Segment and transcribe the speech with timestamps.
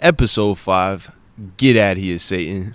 [0.00, 1.12] Episode 5
[1.56, 2.74] Get Out Here, Satan.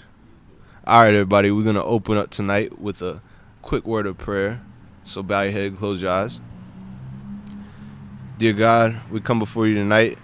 [0.86, 3.22] All right, everybody, we're to open up tonight with a
[3.62, 4.62] quick word of prayer.
[5.04, 6.40] So bow your head and close your eyes.
[8.38, 10.18] Dear God, we come before you tonight.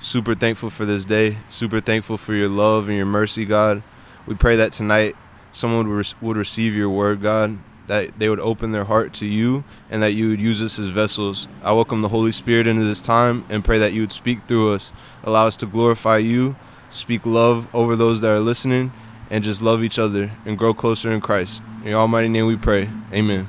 [0.00, 1.38] Super thankful for this day.
[1.48, 3.82] Super thankful for your love and your mercy, God.
[4.26, 5.14] We pray that tonight
[5.52, 9.26] someone would, re- would receive your word, God, that they would open their heart to
[9.26, 11.48] you and that you would use us as vessels.
[11.62, 14.72] I welcome the Holy Spirit into this time and pray that you would speak through
[14.72, 14.92] us.
[15.22, 16.56] Allow us to glorify you,
[16.90, 18.92] speak love over those that are listening,
[19.30, 21.62] and just love each other and grow closer in Christ.
[21.82, 22.88] In your almighty name we pray.
[23.12, 23.46] Amen.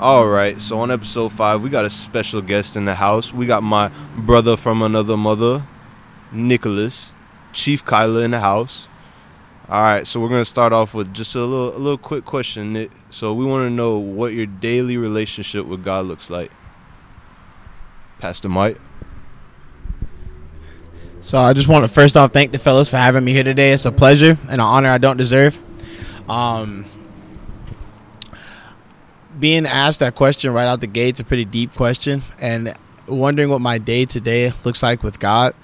[0.00, 3.34] All right, so on episode five, we got a special guest in the house.
[3.34, 5.66] We got my brother from another mother,
[6.30, 7.12] Nicholas,
[7.52, 8.88] Chief Kyler in the house.
[9.70, 12.72] All right, so we're gonna start off with just a little, a little quick question,
[12.72, 12.90] Nick.
[13.10, 16.50] So we want to know what your daily relationship with God looks like.
[18.18, 18.80] Pastor Mike.
[21.20, 23.72] So I just want to first off thank the fellas for having me here today.
[23.72, 25.62] It's a pleasure and an honor I don't deserve.
[26.30, 26.86] Um,
[29.38, 32.72] being asked that question right out the gate is a pretty deep question, and
[33.06, 35.54] wondering what my day to day looks like with God.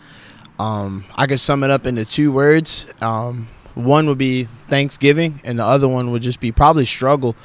[0.59, 2.87] Um, I could sum it up into two words.
[3.01, 7.37] Um, one would be Thanksgiving, and the other one would just be probably struggle,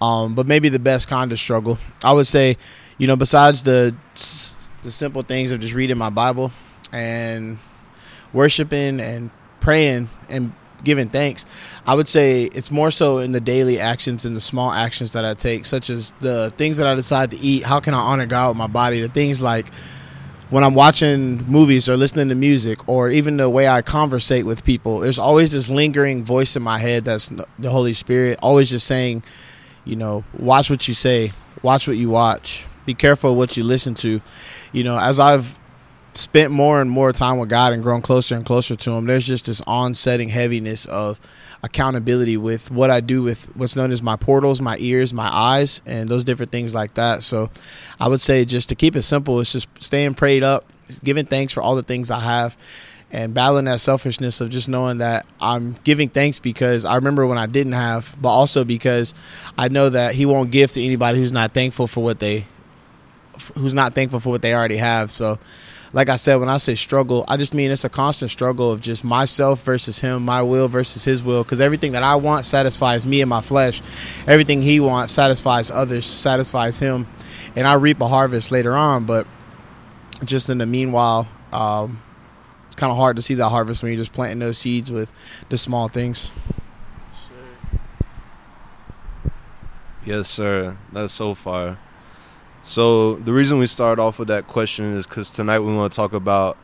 [0.00, 1.78] um, but maybe the best kind of struggle.
[2.04, 2.56] I would say,
[2.98, 3.94] you know, besides the
[4.82, 6.52] the simple things of just reading my Bible
[6.92, 7.58] and
[8.32, 11.44] worshiping and praying and giving thanks.
[11.86, 15.24] I would say it's more so in the daily actions and the small actions that
[15.24, 17.64] I take, such as the things that I decide to eat.
[17.64, 19.00] How can I honor God with my body?
[19.00, 19.66] The things like
[20.50, 24.64] when I'm watching movies or listening to music, or even the way I conversate with
[24.64, 24.98] people.
[24.98, 29.22] There's always this lingering voice in my head that's the Holy Spirit, always just saying,
[29.84, 33.94] you know, watch what you say, watch what you watch, be careful what you listen
[33.94, 34.20] to.
[34.72, 35.58] You know, as I've
[36.14, 39.26] spent more and more time with God and grown closer and closer to Him, there's
[39.26, 41.20] just this on-setting heaviness of
[41.62, 45.82] accountability with what I do with what's known as my portals, my ears, my eyes,
[45.84, 47.22] and those different things like that.
[47.22, 47.50] So
[47.98, 50.64] I would say just to keep it simple, it's just staying prayed up,
[51.04, 52.56] giving thanks for all the things I have.
[53.12, 57.38] And battling that selfishness of just knowing that I'm giving thanks because I remember when
[57.38, 59.14] I didn't have, but also because
[59.58, 62.46] I know that He won't give to anybody who's not thankful for what they,
[63.56, 65.10] who's not thankful for what they already have.
[65.10, 65.40] So
[65.92, 68.80] like I said, when I say struggle, I just mean it's a constant struggle of
[68.80, 71.42] just myself versus him, my will versus his will.
[71.42, 73.82] Because everything that I want satisfies me and my flesh.
[74.26, 77.08] Everything he wants satisfies others, satisfies him.
[77.56, 79.04] And I reap a harvest later on.
[79.04, 79.26] But
[80.24, 82.00] just in the meanwhile, um,
[82.66, 85.12] it's kind of hard to see that harvest when you're just planting those seeds with
[85.48, 86.30] the small things.
[90.04, 90.78] Yes, sir.
[90.92, 91.78] That's so far.
[92.62, 95.96] So the reason we start off with that question is because tonight we want to
[95.96, 96.58] talk about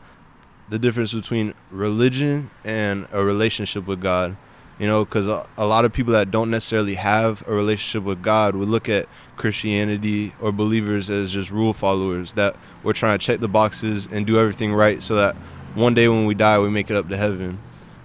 [0.69, 4.37] the difference between religion and a relationship with God.
[4.77, 8.21] You know, because a, a, lot of people that don't necessarily have a relationship with
[8.21, 13.25] God would look at Christianity or believers as just rule followers that we're trying to
[13.25, 15.35] check the boxes and do everything right so that
[15.73, 17.57] one day when we die we make it up to heaven.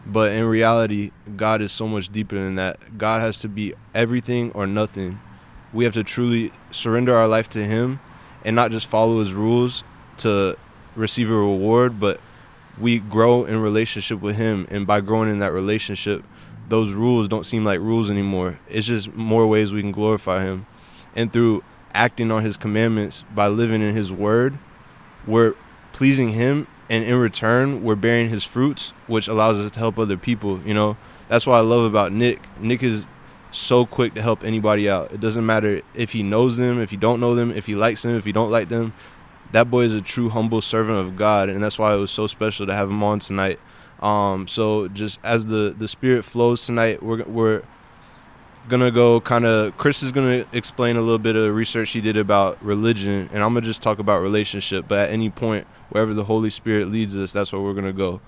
[0.07, 2.97] But in reality, God is so much deeper than that.
[2.97, 5.21] God has to be everything or nothing
[5.73, 8.01] we have to truly surrender our life to Him
[8.45, 9.85] and not just follow His rules
[10.19, 10.57] to
[10.95, 12.21] receive a reward, but
[12.79, 14.67] we grow in relationship with Him.
[14.71, 16.25] And by growing in that relationship,
[16.69, 18.59] those rules don't seem like rules anymore.
[18.69, 20.67] It's just more ways we can glorify Him.
[21.15, 21.63] And through
[21.95, 24.59] acting on His commandments, by living in His Word,
[25.27, 25.55] we're
[25.93, 26.67] pleasing Him.
[26.89, 30.61] And in return, we're bearing His fruits, which allows us to help other people.
[30.61, 30.97] You know,
[31.29, 32.41] that's what I love about Nick.
[32.59, 33.07] Nick is
[33.53, 35.13] so quick to help anybody out.
[35.13, 38.03] It doesn't matter if he knows them, if you don't know them, if he likes
[38.03, 38.93] them, if you don't like them.
[39.53, 42.27] That boy is a true humble servant of God, and that's why it was so
[42.27, 43.61] special to have him on tonight.
[44.01, 47.63] Um, so just as the the spirit flows tonight, we're we're
[48.69, 49.77] gonna go kind of.
[49.77, 53.53] Chris is gonna explain a little bit of research he did about religion, and I'm
[53.53, 54.87] gonna just talk about relationship.
[54.89, 58.23] But at any point, wherever the Holy Spirit leads us, that's where we're gonna go.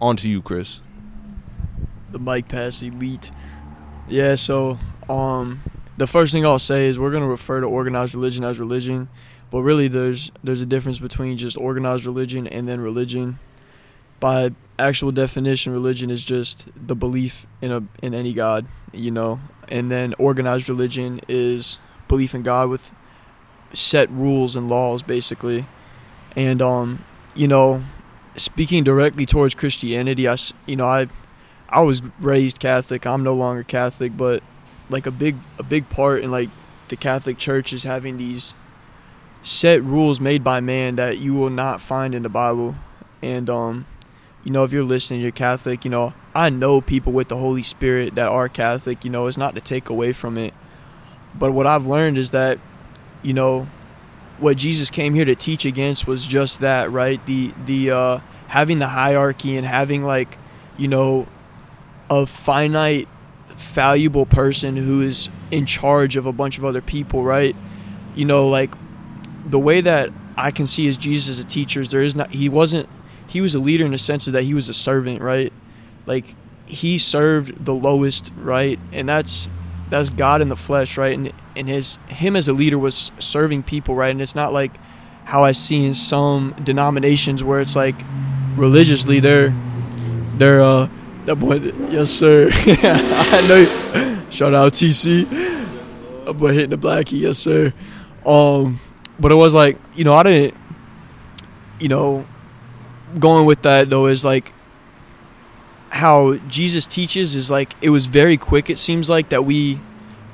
[0.00, 0.80] On to you, Chris.
[2.10, 3.30] The mic pass elite.
[4.08, 5.62] Yeah, so um,
[5.96, 9.08] the first thing I'll say is we're going to refer to organized religion as religion,
[9.50, 13.38] but really there's there's a difference between just organized religion and then religion.
[14.20, 19.40] By actual definition, religion is just the belief in a in any god, you know,
[19.68, 22.92] and then organized religion is belief in God with
[23.72, 25.66] set rules and laws, basically.
[26.36, 27.04] And um,
[27.34, 27.82] you know,
[28.36, 30.36] speaking directly towards Christianity, I
[30.66, 31.08] you know I
[31.76, 33.06] I was raised Catholic.
[33.06, 34.42] I'm no longer Catholic, but
[34.88, 36.48] like a big a big part in like
[36.88, 38.54] the Catholic Church is having these
[39.42, 42.76] set rules made by man that you will not find in the Bible.
[43.20, 43.86] And um,
[44.42, 45.84] you know, if you're listening, you're Catholic.
[45.84, 49.04] You know, I know people with the Holy Spirit that are Catholic.
[49.04, 50.54] You know, it's not to take away from it,
[51.34, 52.58] but what I've learned is that,
[53.22, 53.68] you know,
[54.38, 57.24] what Jesus came here to teach against was just that, right?
[57.26, 58.18] The the uh,
[58.48, 60.38] having the hierarchy and having like,
[60.78, 61.26] you know,
[62.10, 63.08] a finite,
[63.48, 67.56] valuable person who is in charge of a bunch of other people, right?
[68.14, 68.72] You know, like
[69.44, 72.30] the way that I can see as Jesus as a teacher is there is not
[72.30, 72.88] he wasn't
[73.28, 75.52] he was a leader in the sense of that he was a servant, right?
[76.04, 76.34] Like
[76.66, 78.78] he served the lowest, right?
[78.92, 79.48] And that's
[79.88, 81.16] that's God in the flesh, right?
[81.16, 84.10] And and his him as a leader was serving people, right?
[84.10, 84.72] And it's not like
[85.24, 87.96] how I see in some denominations where it's like
[88.56, 89.54] religiously they're
[90.36, 90.88] they're uh
[91.26, 91.56] that boy
[91.90, 92.50] yes sir.
[92.54, 95.28] I know shout out TC.
[96.24, 97.72] That boy hitting the blackie, yes sir.
[98.24, 98.80] Um
[99.18, 100.54] but it was like, you know, I didn't
[101.80, 102.26] you know
[103.18, 104.52] going with that though is like
[105.90, 109.78] how Jesus teaches is like it was very quick it seems like that we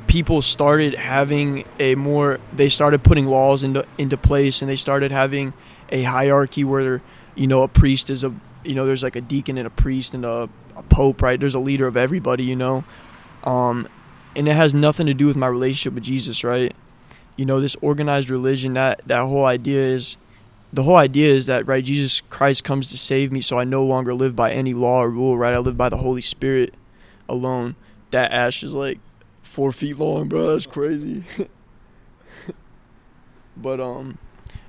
[0.06, 5.10] people started having a more they started putting laws into into place and they started
[5.10, 5.52] having
[5.90, 7.00] a hierarchy where
[7.34, 8.34] you know a priest is a
[8.64, 11.38] you know there's like a deacon and a priest and a, a pope right?
[11.38, 12.84] There's a leader of everybody you know?
[13.44, 13.88] Um
[14.34, 16.74] and it has nothing to do with my relationship with Jesus right?
[17.36, 20.16] You know this organized religion that that whole idea is
[20.72, 23.84] the whole idea is that right jesus christ comes to save me so i no
[23.84, 25.52] longer live by any law or rule right?
[25.52, 26.74] I live by the holy spirit
[27.28, 27.76] alone.
[28.10, 28.98] That ash is like
[29.42, 30.52] four feet long bro.
[30.52, 31.24] That's crazy.
[33.56, 34.18] But um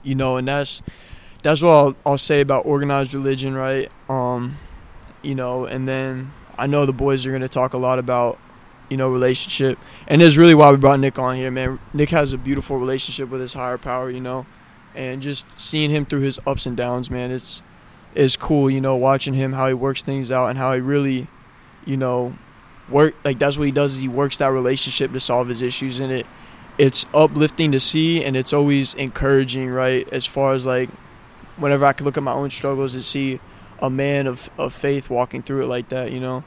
[0.03, 0.81] you know and that's
[1.41, 3.89] that's what I'll, I'll say about organized religion right?
[4.09, 4.57] Um
[5.24, 8.38] you know and then i know the boys are going to talk a lot about
[8.90, 9.80] you know relationship.
[10.08, 11.80] And it's really why we brought nick on here man.
[11.94, 14.46] Nick has a beautiful relationship with his higher power you know.
[14.96, 17.64] And just seeing him through his ups and downs, man, it's
[18.14, 21.28] it's cool, you know, watching him how he works things out and how he really,
[21.86, 22.36] you know,
[22.88, 26.00] work like that's what he does is he works that relationship to solve his issues.
[26.00, 26.28] And it
[26.78, 30.08] it's uplifting to see and it's always encouraging, right?
[30.14, 30.92] As far as like
[31.58, 33.40] whenever I can look at my own struggles and see
[33.83, 36.44] a man of, of faith walking through it like that, you know,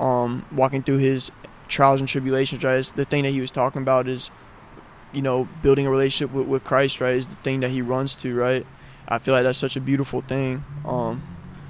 [0.00, 1.30] um, walking through his
[1.68, 2.90] trials and tribulations, right?
[2.96, 4.30] The thing that he was talking about is
[5.12, 8.14] you know, building a relationship with, with Christ, right, is the thing that he runs
[8.16, 8.66] to, right?
[9.08, 10.62] I feel like that's such a beautiful thing.
[10.84, 11.22] Um,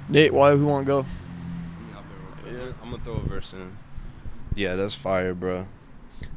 [0.09, 1.05] Nick, why who want to go?
[2.45, 2.71] Yeah.
[2.83, 3.77] I'm gonna throw a verse in.
[4.55, 5.67] Yeah, that's fire, bro.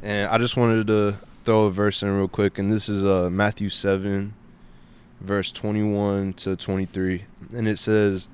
[0.03, 3.29] And I just wanted to throw a verse in real quick, and this is uh,
[3.31, 4.35] Matthew seven,
[5.21, 7.25] verse twenty-one to twenty-three,
[7.57, 8.29] and it says,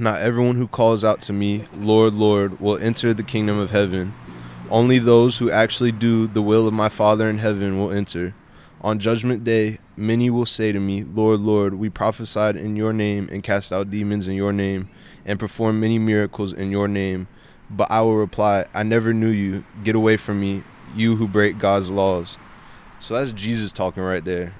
[0.00, 4.14] "Not everyone who calls out to me, Lord, Lord, will enter the kingdom of heaven."
[4.70, 8.34] Only those who actually do the will of my Father in heaven will enter.
[8.80, 13.28] On judgment day, many will say to me, Lord, Lord, we prophesied in your name
[13.30, 14.88] and cast out demons in your name
[15.26, 17.28] and performed many miracles in your name.
[17.68, 19.64] But I will reply, I never knew you.
[19.84, 20.62] Get away from me,
[20.96, 22.38] you who break God's laws.
[23.00, 24.54] So that's Jesus talking right there.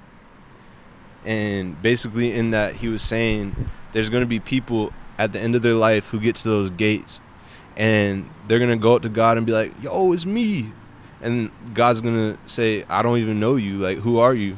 [1.25, 5.55] And basically, in that, he was saying there's going to be people at the end
[5.55, 7.21] of their life who gets to those gates
[7.77, 10.73] and they're gonna go up to God and be like, "Yo, it's me,"
[11.21, 13.79] and God's gonna say, "I don't even know you.
[13.79, 14.57] Like, who are you?"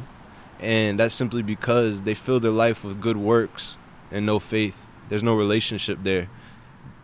[0.60, 3.76] And that's simply because they fill their life with good works
[4.12, 4.86] and no faith.
[5.08, 6.28] There's no relationship there.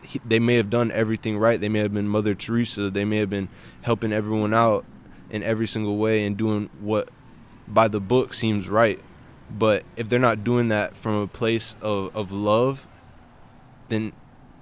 [0.03, 1.61] He, they may have done everything right.
[1.61, 2.91] They may have been Mother Teresa.
[2.91, 3.49] They may have been
[3.83, 4.85] helping everyone out
[5.31, 7.11] in every single way and doing what
[7.67, 9.01] by the book seems right.
[9.51, 12.88] But if they're not doing that from a place of, of love,
[13.89, 14.13] then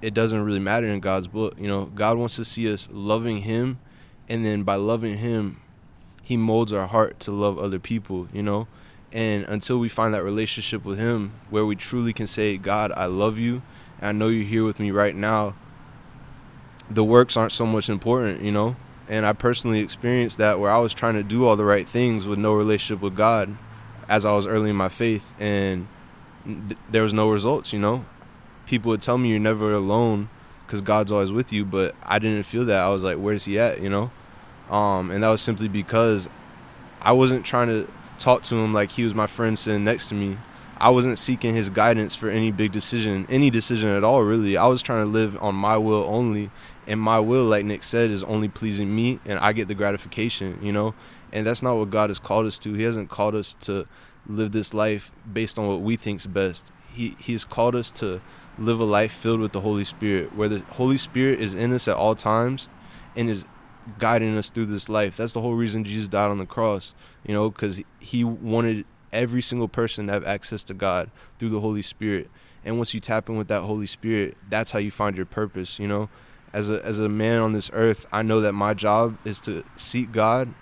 [0.02, 1.54] it doesn't really matter in God's book.
[1.58, 3.78] You know, God wants to see us loving Him,
[4.28, 5.60] and then by loving Him,
[6.22, 8.28] He molds our heart to love other people.
[8.32, 8.68] You know,
[9.12, 13.06] and until we find that relationship with Him, where we truly can say, "God, I
[13.06, 13.62] love you,
[14.00, 15.54] and I know you're here with me right now,"
[16.90, 18.42] the works aren't so much important.
[18.42, 18.76] You know,
[19.08, 22.26] and I personally experienced that where I was trying to do all the right things
[22.28, 23.56] with no relationship with God,
[24.08, 25.88] as I was early in my faith, and
[26.90, 27.72] there was no results.
[27.72, 28.04] You know,
[28.66, 30.28] people would tell me you're never alone
[30.66, 32.78] because God's always with you, but I didn't feel that.
[32.78, 33.80] I was like, where's he at?
[33.80, 34.10] You know?
[34.70, 36.28] Um, and that was simply because
[37.00, 40.14] I wasn't trying to talk to him like he was my friend sitting next to
[40.14, 40.38] me.
[40.78, 44.56] I wasn't seeking his guidance for any big decision, any decision at all, really.
[44.56, 46.50] I was trying to live on my will only.
[46.86, 50.58] And my will, like Nick said, is only pleasing me, and I get the gratification,
[50.62, 50.94] you know?
[51.32, 52.74] And that's not what God has called us to.
[52.74, 53.86] He hasn't called us to
[54.26, 56.70] live this life based on what we think's best.
[56.92, 58.20] He He's called us to
[58.58, 61.88] live a life filled with the Holy Spirit, where the Holy Spirit is in us
[61.88, 62.68] at all times
[63.14, 63.44] and is
[63.98, 65.16] guiding us through this life.
[65.16, 66.94] That's the whole reason Jesus died on the cross,
[67.26, 71.60] you know, because he wanted every single person to have access to God through the
[71.60, 72.30] Holy Spirit.
[72.64, 75.78] And once you tap in with that Holy Spirit, that's how you find your purpose,
[75.78, 76.08] you know?
[76.52, 79.62] As a as a man on this earth, I know that my job is to
[79.76, 80.52] seek God,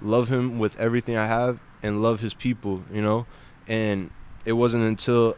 [0.00, 3.26] love him with everything I have and love his people, you know?
[3.66, 4.10] And
[4.44, 5.36] it wasn't until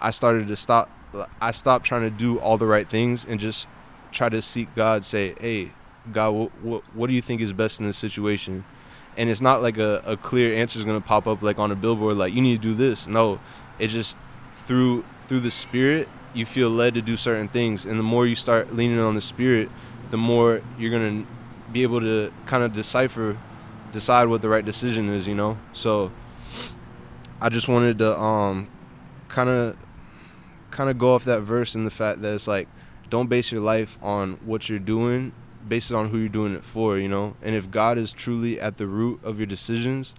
[0.00, 0.90] I started to stop
[1.40, 3.66] I stopped trying to do all the right things and just
[4.12, 5.72] try to seek God, say, "Hey,
[6.12, 8.64] God, what what, what do you think is best in this situation?"
[9.16, 11.72] And it's not like a, a clear answer is going to pop up like on
[11.72, 13.06] a billboard, like you need to do this.
[13.06, 13.40] No,
[13.78, 14.16] it just
[14.54, 18.34] through through the Spirit, you feel led to do certain things, and the more you
[18.34, 19.70] start leaning on the Spirit,
[20.10, 23.36] the more you're going to be able to kind of decipher,
[23.92, 25.26] decide what the right decision is.
[25.26, 26.12] You know, so
[27.40, 28.68] I just wanted to um
[29.28, 29.76] kind of
[30.70, 32.68] kind of go off that verse and the fact that it's like
[33.10, 35.32] don't base your life on what you're doing
[35.68, 37.36] base it on who you're doing it for you know?
[37.42, 40.14] And if god is truly at the root of your decisions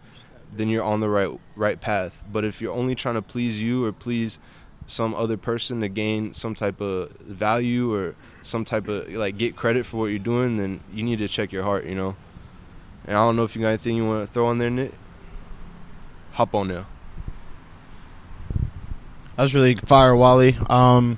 [0.52, 2.24] then you're on the right right path.
[2.32, 4.40] But if you're only trying to please you or please
[4.88, 9.56] some other person to gain some type of value or some type of like get
[9.56, 12.16] credit for what you're doing then you need to check your heart you know?
[13.06, 14.94] And i don't know if you got anything you want to throw on there nick?
[16.32, 16.88] Hop on there
[19.40, 20.58] That was really fire, Wally.
[20.70, 21.18] Um,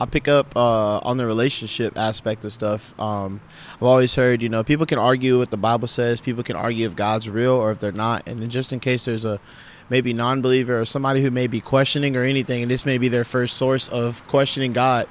[0.00, 2.98] I'll pick up uh, on the relationship aspect of stuff.
[2.98, 3.40] Um,
[3.76, 6.20] I've always heard, you know, people can argue what the Bible says.
[6.20, 8.28] People can argue if God's real or if they're not.
[8.28, 9.38] And then just in case there's a
[9.88, 13.24] maybe non-believer or somebody who may be questioning or anything, and this may be their
[13.24, 15.06] first source of questioning God,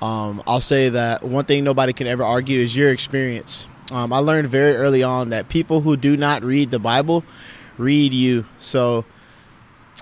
[0.00, 3.68] um, I'll say that one thing nobody can ever argue is your experience.
[3.92, 7.24] Um, I learned very early on that people who do not read the Bible
[7.78, 8.44] read you.
[8.58, 9.04] So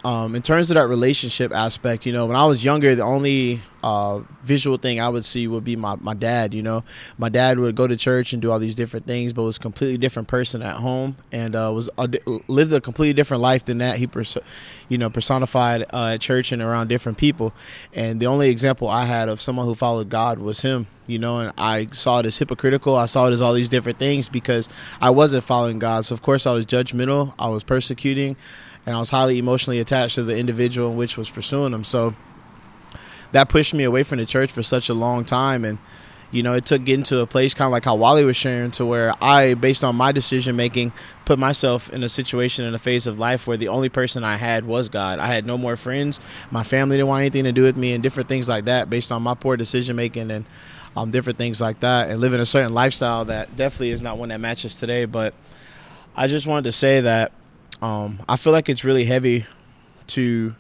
[0.03, 3.61] um, in terms of that relationship aspect, you know, when I was younger, the only
[3.83, 6.55] uh, visual thing I would see would be my, my dad.
[6.55, 6.83] You know,
[7.19, 9.61] my dad would go to church and do all these different things, but was a
[9.61, 12.09] completely different person at home and uh, was uh,
[12.49, 13.99] lived a completely different life than that.
[13.99, 14.39] He, pers-
[14.89, 17.53] you know, personified uh, at church and around different people.
[17.93, 20.87] And the only example I had of someone who followed God was him.
[21.07, 22.95] You know, and I saw it as hypocritical.
[22.95, 24.69] I saw it as all these different things because
[25.01, 26.05] I wasn't following God.
[26.07, 27.35] So of course I was judgmental.
[27.37, 28.37] I was persecuting
[28.87, 31.85] and I was highly emotionally attached to the individual in which was pursuing them.
[31.85, 32.15] So
[33.33, 35.79] that pushed me away from the church for such a long time, and
[36.33, 38.71] you know, it took getting to a place kind of like how Wally was sharing,
[38.73, 40.93] to where I, based on my decision making,
[41.25, 44.37] put myself in a situation in a phase of life where the only person I
[44.37, 45.19] had was God.
[45.19, 46.21] I had no more friends.
[46.53, 49.11] My family didn't want anything to do with me, and different things like that, based
[49.11, 50.47] on my poor decision making and
[50.97, 54.29] um, different things like that, and living a certain lifestyle that definitely is not one
[54.29, 55.07] that matches today.
[55.07, 55.35] But
[56.15, 57.33] I just wanted to say that
[57.83, 59.47] um, I feel like it's really heavy
[60.09, 60.55] to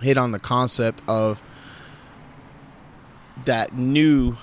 [0.00, 1.42] hit on the concept of
[3.44, 4.36] that newness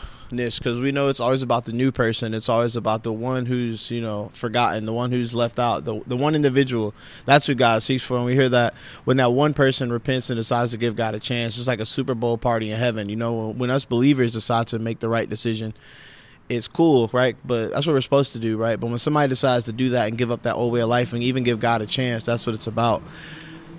[0.59, 2.33] because we know it's always about the new person.
[2.33, 6.01] It's always about the one who's you know forgotten, the one who's left out, the
[6.05, 6.93] the one individual.
[7.25, 8.17] That's who God seeks for.
[8.17, 8.73] And we hear that
[9.05, 11.85] when that one person repents and decides to give God a chance, it's like a
[11.85, 13.09] Super Bowl party in heaven.
[13.09, 15.73] You know, when us believers decide to make the right decision
[16.51, 17.35] it's cool, right?
[17.45, 18.79] But that's what we're supposed to do, right?
[18.79, 21.13] But when somebody decides to do that and give up that old way of life
[21.13, 23.01] and even give God a chance, that's what it's about.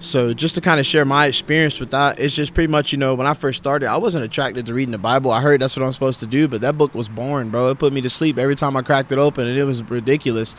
[0.00, 2.98] So just to kind of share my experience with that, it's just pretty much, you
[2.98, 5.30] know, when I first started, I wasn't attracted to reading the Bible.
[5.30, 7.68] I heard that's what I'm supposed to do, but that book was boring, bro.
[7.68, 10.56] It put me to sleep every time I cracked it open, and it was ridiculous.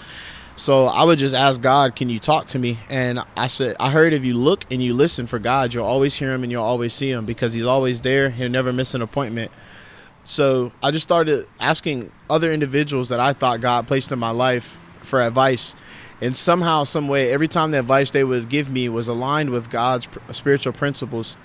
[0.55, 3.89] So I would just ask God, "Can you talk to me?" And I said, "I
[3.89, 6.63] heard if you look and you listen for God, you'll always hear Him and you'll
[6.63, 8.29] always see Him because He's always there.
[8.29, 9.51] He'll never miss an appointment."
[10.23, 14.79] So I just started asking other individuals that I thought God placed in my life
[15.01, 15.75] for advice.
[16.21, 19.69] And somehow, some way, every time the advice they would give me was aligned with
[19.69, 21.35] God's spiritual principles.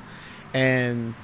[0.55, 1.15] And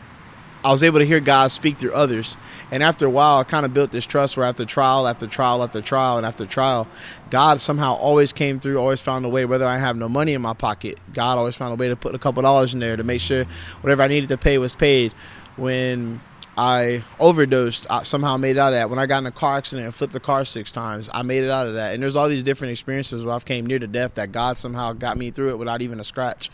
[0.64, 2.36] I was able to hear God speak through others.
[2.72, 5.62] And after a while, I kind of built this trust where after trial, after trial,
[5.62, 6.88] after trial, and after trial,
[7.30, 10.42] God somehow always came through, always found a way, whether I have no money in
[10.42, 13.04] my pocket, God always found a way to put a couple dollars in there to
[13.04, 13.44] make sure
[13.82, 15.12] whatever I needed to pay was paid.
[15.56, 16.20] When
[16.56, 17.86] I overdosed.
[17.90, 18.90] I somehow made it out of that.
[18.90, 21.42] When I got in a car accident and flipped the car six times, I made
[21.42, 21.94] it out of that.
[21.94, 24.92] And there's all these different experiences where I've came near to death that God somehow
[24.92, 26.50] got me through it without even a scratch,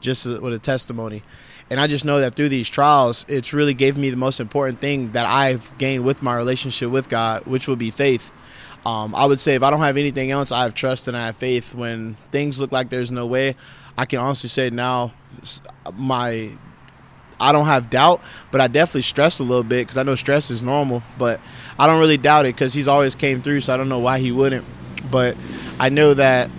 [0.00, 1.22] just with a testimony.
[1.70, 4.80] And I just know that through these trials, it's really gave me the most important
[4.80, 8.32] thing that I've gained with my relationship with God, which will be faith.
[8.84, 11.26] Um, I would say if I don't have anything else, I have trust and I
[11.26, 11.74] have faith.
[11.74, 13.56] When things look like there's no way,
[13.98, 15.12] I can honestly say now
[15.94, 16.50] my
[17.40, 20.50] I don't have doubt, but I definitely stress a little bit because I know stress
[20.50, 21.02] is normal.
[21.18, 21.40] But
[21.78, 24.18] I don't really doubt it because he's always came through, so I don't know why
[24.18, 24.66] he wouldn't.
[25.10, 25.36] But
[25.78, 26.50] I know that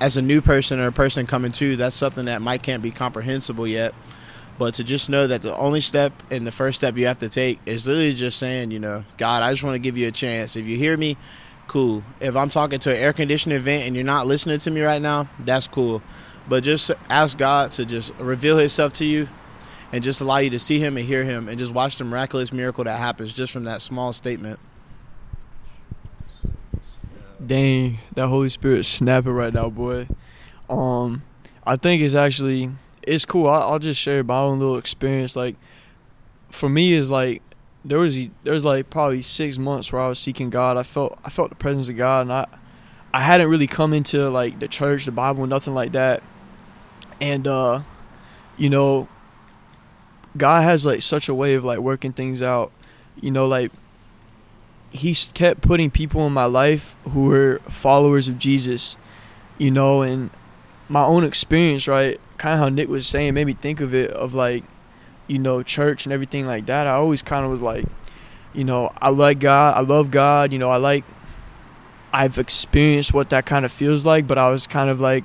[0.00, 2.90] as a new person or a person coming to, that's something that might can't be
[2.90, 3.94] comprehensible yet.
[4.58, 7.28] But to just know that the only step and the first step you have to
[7.28, 10.12] take is literally just saying, you know, God, I just want to give you a
[10.12, 10.54] chance.
[10.56, 11.16] If you hear me,
[11.66, 12.04] cool.
[12.20, 15.02] If I'm talking to an air conditioning event and you're not listening to me right
[15.02, 16.02] now, that's cool.
[16.48, 19.28] but just ask God to just reveal Himself to you,
[19.94, 22.52] and just allow you to see Him and hear Him, and just watch the miraculous
[22.52, 24.58] miracle that happens just from that small statement.
[27.46, 30.08] Dang, that Holy Spirit snapping right now, boy.
[30.68, 31.22] Um,
[31.64, 32.72] I think it's actually
[33.02, 33.46] it's cool.
[33.46, 35.36] I'll, I'll just share my own little experience.
[35.36, 35.54] Like,
[36.50, 37.40] for me, is like
[37.84, 40.76] there was there was like probably six months where I was seeking God.
[40.76, 42.46] I felt I felt the presence of God, and I
[43.12, 46.20] I hadn't really come into like the church, the Bible, nothing like that.
[47.20, 47.82] And uh,
[48.56, 49.06] you know,
[50.36, 52.72] God has like such a way of like working things out.
[53.20, 53.70] You know, like
[54.90, 58.96] he kept putting people in my life who were followers of Jesus.
[59.58, 60.30] You know, and
[60.88, 62.20] my own experience, right?
[62.38, 64.64] Kind of how Nick was saying, made me think of it of like
[65.26, 67.84] you know, church and everything like that, I always kind of was like,
[68.52, 71.04] you know, I like God, I love God, you know, I like,
[72.12, 75.24] I've experienced what that kind of feels like, but I was kind of like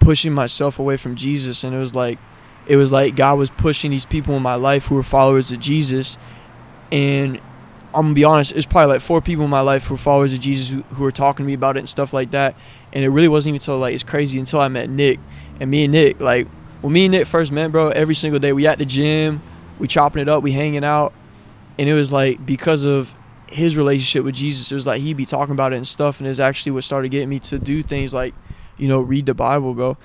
[0.00, 2.18] pushing myself away from Jesus, and it was like,
[2.66, 5.60] it was like God was pushing these people in my life who were followers of
[5.60, 6.16] Jesus,
[6.90, 7.38] and
[7.88, 10.32] I'm gonna be honest, it's probably like four people in my life who were followers
[10.32, 12.56] of Jesus who, who were talking to me about it and stuff like that,
[12.92, 15.20] and it really wasn't even until like it's crazy until I met Nick,
[15.60, 16.48] and me and Nick like
[16.80, 19.40] when me and Nick first met, bro, every single day we at the gym,
[19.78, 21.12] we chopping it up, we hanging out,
[21.78, 23.14] and it was like because of
[23.48, 26.28] his relationship with Jesus, it was like he'd be talking about it and stuff, and
[26.28, 28.34] it's actually what started getting me to do things like,
[28.76, 29.96] you know, read the Bible, bro.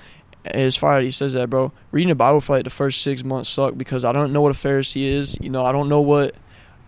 [0.44, 3.22] As far as he says that, bro, reading the Bible for like the first six
[3.22, 6.00] months sucked because I don't know what a Pharisee is, you know, I don't know
[6.00, 6.34] what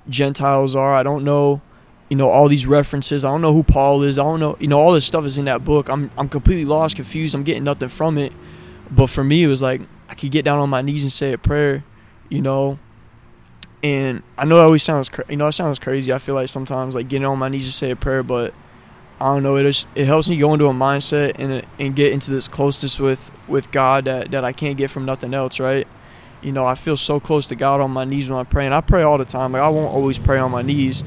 [0.09, 1.61] Gentiles are, I don't know
[2.12, 3.25] you know all these references.
[3.25, 4.18] I don't know who Paul is.
[4.18, 4.54] I don't know.
[4.61, 5.88] You know all this stuff is in that book.
[5.88, 7.35] I'm I'm completely lost, confused.
[7.35, 8.35] I'm getting nothing from it.
[8.90, 9.80] But for me, it was like
[10.11, 11.85] I could get down on my knees and say a prayer,
[12.28, 12.78] you know.
[13.82, 16.12] And I know it always sounds, cra- you know, it sounds crazy.
[16.12, 18.52] I feel like sometimes like getting on my knees to say a prayer, but
[19.23, 19.55] I don't know.
[19.57, 22.99] It just, it helps me go into a mindset and and get into this closeness
[22.99, 25.87] with with God that that I can't get from nothing else, right?
[26.43, 28.75] You know, I feel so close to God on my knees when I pray, and
[28.75, 29.52] I pray all the time.
[29.52, 31.04] Like I won't always pray on my knees,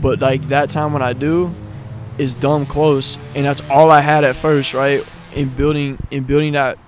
[0.00, 1.54] but like that time when I do,
[2.16, 5.04] is dumb close, and that's all I had at first, right?
[5.34, 6.78] In building in building that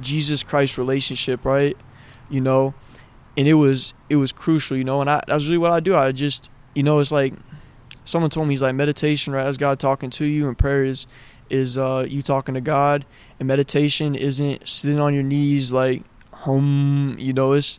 [0.00, 1.76] Jesus Christ relationship, right?
[2.28, 2.74] You know,
[3.36, 5.94] and it was it was crucial, you know, and I that's really what I do.
[5.94, 7.34] I just you know, it's like
[8.04, 9.46] someone told me he's like meditation, right?
[9.46, 11.06] As God talking to you, and prayer is
[11.50, 13.04] is uh, you talking to God,
[13.38, 16.02] and meditation isn't sitting on your knees like
[16.44, 17.78] hum, you know, it's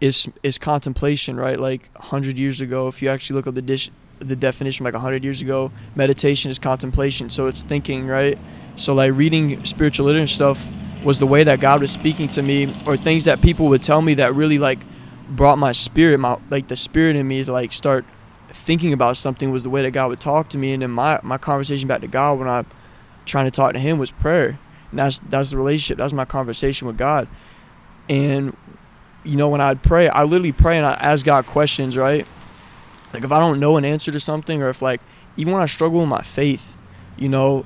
[0.00, 1.58] it's it's contemplation, right?
[1.58, 5.24] Like hundred years ago, if you actually look up the dish the definition like 100
[5.24, 8.38] years ago meditation is contemplation so it's thinking right
[8.76, 10.68] so like reading spiritual literature stuff
[11.02, 14.00] was the way that God was speaking to me or things that people would tell
[14.00, 14.78] me that really like
[15.28, 18.04] brought my spirit my like the spirit in me to like start
[18.54, 20.72] thinking about something was the way that God would talk to me.
[20.72, 22.66] And then my my conversation back to God when I'm
[23.26, 24.58] trying to talk to him was prayer.
[24.90, 25.98] And that's that's the relationship.
[25.98, 27.28] That's my conversation with God.
[28.08, 28.56] And
[29.24, 32.26] you know when I'd pray I literally pray and I ask God questions right?
[33.12, 35.00] Like if I don't know an answer to something or if like
[35.36, 36.76] even when I struggle with my faith
[37.16, 37.64] you know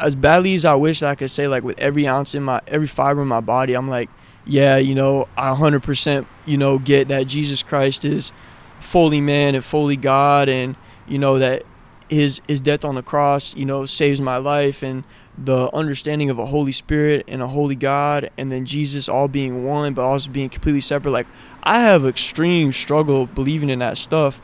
[0.00, 2.86] as badly as I wish I could say, like with every ounce in my every
[2.86, 4.08] fiber in my body, I'm like,
[4.46, 8.32] yeah, you know, I 100%, you know, get that Jesus Christ is
[8.80, 11.64] fully man and fully God, and you know that
[12.08, 15.04] his his death on the cross, you know, saves my life, and
[15.38, 19.64] the understanding of a Holy Spirit and a Holy God, and then Jesus all being
[19.64, 21.12] one, but also being completely separate.
[21.12, 21.26] Like
[21.62, 24.40] I have extreme struggle believing in that stuff,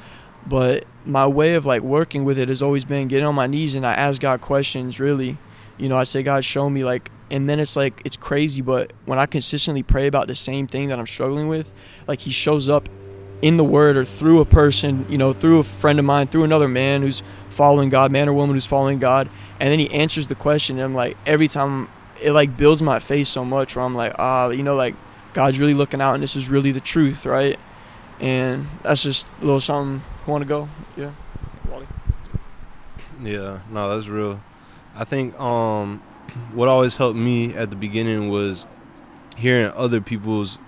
[0.47, 3.75] but my way of like working with it has always been getting on my knees
[3.75, 5.39] and I ask God questions really
[5.79, 8.93] you know, I say, God, show me, like, and then it's like, it's crazy, but
[9.05, 11.73] when I consistently pray about the same thing that I'm struggling with,
[12.07, 12.89] like, He shows up
[13.43, 16.45] in the Word or through a person, you know, through a friend of mine, through
[16.45, 19.29] another man who's following God, man or woman who's following God,
[19.61, 20.77] and then He answers the question.
[20.77, 21.89] And I'm like, every time
[22.23, 24.95] it like builds my face so much where I'm like, ah, you know, like,
[25.33, 27.59] God's really looking out and this is really the truth, right?
[28.21, 30.69] And that's just a little something want to go.
[30.97, 31.13] Yeah.
[31.69, 31.87] Wally.
[33.21, 34.43] Yeah, no, that's real.
[34.95, 36.03] I think um,
[36.55, 38.67] what always helped me at the beginning was
[39.37, 40.59] hearing other people's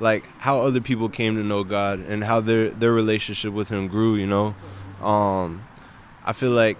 [0.00, 3.88] like how other people came to know God and how their their relationship with Him
[3.88, 4.16] grew.
[4.16, 4.54] You know,
[5.00, 5.64] um,
[6.24, 6.78] I feel like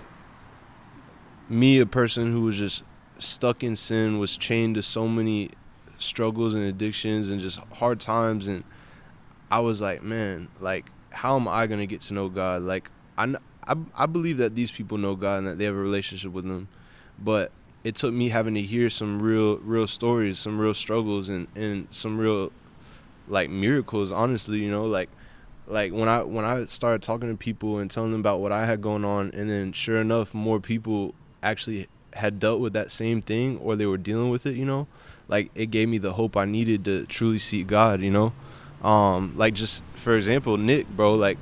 [1.49, 2.83] me, a person who was just
[3.19, 5.51] stuck in sin, was chained to so many
[5.99, 8.65] struggles and addictions and just hard times, and
[9.51, 12.63] I was like, man, like how am I gonna get to know God?
[12.63, 13.35] Like I
[13.67, 16.45] I, I believe that these people know God and that they have a relationship with
[16.45, 16.69] Him,
[17.19, 17.51] but
[17.83, 21.87] it took me having to hear some real real stories, some real struggles, and and
[21.91, 22.53] some real
[23.29, 24.13] like miracles.
[24.13, 25.11] Honestly, you know, like
[25.67, 28.67] like when I when I started talking to people and telling them about what I
[28.67, 33.21] had going on, and then sure enough, more people actually had dealt with that same
[33.21, 34.57] thing or they were dealing with it.
[34.57, 34.87] You know,
[35.29, 38.33] like it gave me the hope I needed to truly seek God, you know?
[38.83, 41.39] Um, like just for example, Nick, bro, like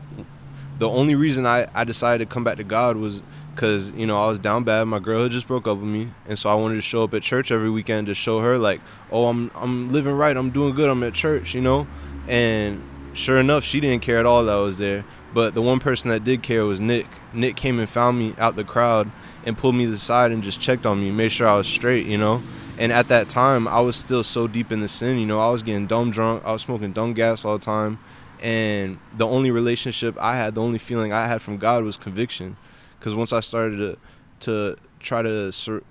[0.78, 3.22] the only reason I, I decided to come back to God was
[3.54, 4.84] because you know I was down bad.
[4.84, 7.14] My girl had just broke up with me, and so I wanted to show up
[7.14, 10.74] at church every weekend to show her like, oh, I'm I'm living right, I'm doing
[10.74, 11.86] good, I'm at church, you know.
[12.28, 15.04] And sure enough, she didn't care at all that I was there.
[15.32, 17.06] But the one person that did care was Nick.
[17.32, 19.10] Nick came and found me out the crowd
[19.44, 21.66] and pulled me to the side and just checked on me, made sure I was
[21.66, 22.42] straight, you know.
[22.78, 25.40] And at that time, I was still so deep in the sin, you know.
[25.40, 27.98] I was getting dumb drunk, I was smoking dumb gas all the time
[28.44, 32.56] and the only relationship I had, the only feeling I had from God was conviction,
[33.04, 33.98] because once I started to
[34.46, 35.82] to try to sur-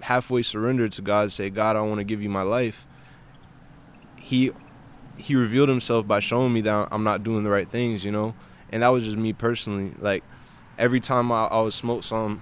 [0.00, 2.84] halfway surrender to God, say, God, I want to give you my life.
[4.16, 4.50] He
[5.16, 8.34] he revealed himself by showing me that I'm not doing the right things, you know,
[8.72, 9.92] and that was just me personally.
[10.00, 10.24] Like
[10.76, 12.40] every time I, I would smoke some,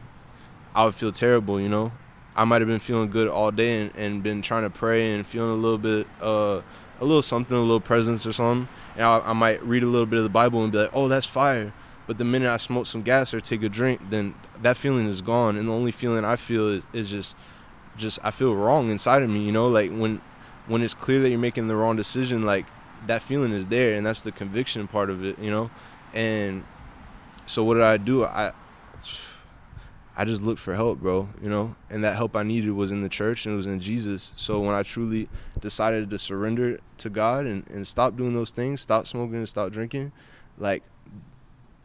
[0.75, 1.93] I would feel terrible, you know.
[2.35, 5.27] I might have been feeling good all day and, and been trying to pray and
[5.27, 6.63] feeling a little bit uh
[7.01, 10.07] a little something, a little presence or something, and I, I, might read a little
[10.07, 11.75] bit of the Bible and be like, "Oh, that's fire."
[12.07, 15.23] But the minute I smoke some gas or take a drink, then that feeling is
[15.23, 17.37] gone, and the only feeling I feel is, is just,
[17.97, 19.41] just I feel wrong inside of me.
[19.41, 20.21] You know, like when,
[20.67, 22.67] when it's clear that you're making the wrong decision, like
[23.07, 25.39] that feeling is there, and that's the conviction part of it.
[25.39, 25.71] You know,
[26.13, 26.65] and
[27.47, 28.25] so what did I do?
[28.25, 28.53] I
[30.17, 33.01] I just looked for help, bro, you know, and that help I needed was in
[33.01, 34.33] the church and it was in Jesus.
[34.37, 35.29] So when I truly
[35.61, 39.73] decided to surrender to God and, and stop doing those things, stop smoking and stop
[39.73, 40.13] drinking,
[40.57, 40.85] like,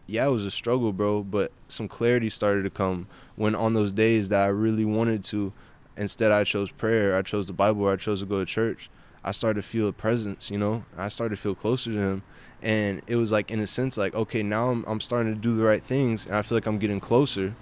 [0.10, 3.92] yeah, it was a struggle, bro, but some clarity started to come when on those
[3.92, 5.54] days that I really wanted to,
[5.98, 8.90] instead I chose prayer, I chose the Bible, I chose to go to church.
[9.24, 12.24] I started to feel a presence, you know, I started to feel closer to Him.
[12.62, 15.56] And it was like, in a sense, like, okay, now I'm, I'm starting to do
[15.56, 17.56] the right things and I feel like I'm getting closer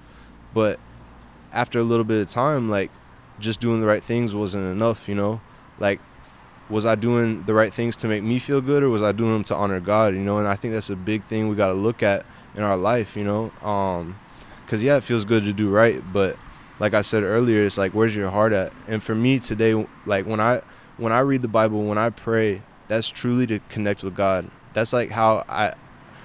[0.54, 0.80] but
[1.54, 2.92] after a little bit of time, like
[3.40, 5.42] just doing the right things wasn't enough, you know?
[5.80, 6.00] Like
[6.70, 9.34] was I doing the right things to make me feel good or was I doing
[9.34, 10.38] them to honor God, you know?
[10.38, 12.26] And I think that's a big thing we got to look at
[12.58, 13.52] in our life, you know?
[13.62, 14.20] Um
[14.68, 16.36] cuz yeah, it feels good to do right, but
[16.80, 18.74] like I said earlier, it's like where's your heart at?
[18.88, 20.62] And for me today, like when I
[20.98, 24.50] when I read the Bible, when I pray, that's truly to connect with God.
[24.74, 25.74] That's like how I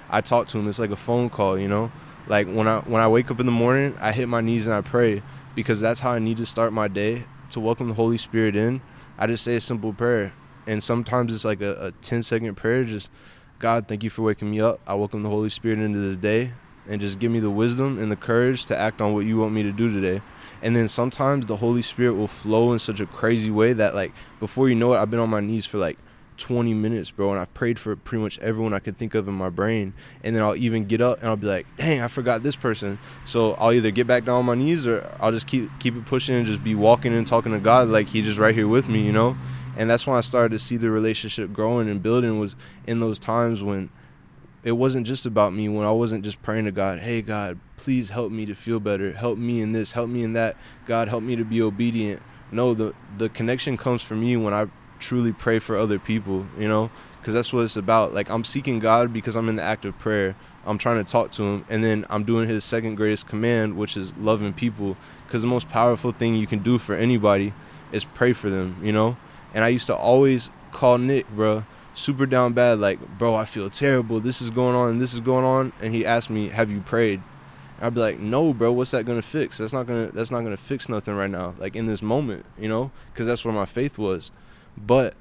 [0.09, 0.67] I talk to him.
[0.67, 1.91] It's like a phone call, you know?
[2.27, 4.75] Like when I when I wake up in the morning, I hit my knees and
[4.75, 5.21] I pray
[5.55, 8.81] because that's how I need to start my day to welcome the Holy Spirit in.
[9.17, 10.33] I just say a simple prayer,
[10.65, 12.83] and sometimes it's like a, a 10 second prayer.
[12.83, 13.11] Just
[13.63, 14.81] God, thank you for waking me up.
[14.85, 16.51] I welcome the Holy Spirit into this day,
[16.85, 19.53] and just give me the wisdom and the courage to act on what you want
[19.53, 20.21] me to do today.
[20.61, 24.11] And then sometimes the Holy Spirit will flow in such a crazy way that like
[24.41, 25.97] before you know it, I've been on my knees for like
[26.35, 29.33] 20 minutes, bro, and I prayed for pretty much everyone I could think of in
[29.33, 29.93] my brain.
[30.25, 32.99] And then I'll even get up and I'll be like, "Dang, I forgot this person."
[33.23, 36.05] So I'll either get back down on my knees or I'll just keep keep it
[36.05, 38.89] pushing and just be walking and talking to God like He just right here with
[38.89, 39.37] me, you know.
[39.75, 42.55] And that's when I started to see the relationship growing and building was
[42.85, 43.89] in those times when
[44.63, 48.11] it wasn't just about me when I wasn't just praying to God, "Hey God, please
[48.11, 49.11] help me to feel better.
[49.13, 50.55] Help me in this, help me in that.
[50.85, 54.67] God, help me to be obedient." No, the the connection comes from me when I
[54.99, 58.13] truly pray for other people, you know, because that's what it's about.
[58.13, 60.35] Like I'm seeking God because I'm in the act of prayer.
[60.65, 63.97] I'm trying to talk to Him, and then I'm doing His second greatest command, which
[63.97, 64.95] is loving people.
[65.27, 67.53] Because the most powerful thing you can do for anybody
[67.91, 69.17] is pray for them, you know.
[69.53, 73.69] And I used to always call Nick, bro, super down bad, like, bro, I feel
[73.69, 74.19] terrible.
[74.19, 75.73] This is going on, and this is going on.
[75.81, 77.21] And he asked me, "Have you prayed?"
[77.77, 78.71] And I'd be like, "No, bro.
[78.71, 79.57] What's that gonna fix?
[79.57, 80.11] That's not gonna.
[80.11, 81.55] That's not gonna fix nothing right now.
[81.59, 84.31] Like in this moment, you know, because that's where my faith was."
[84.75, 85.15] But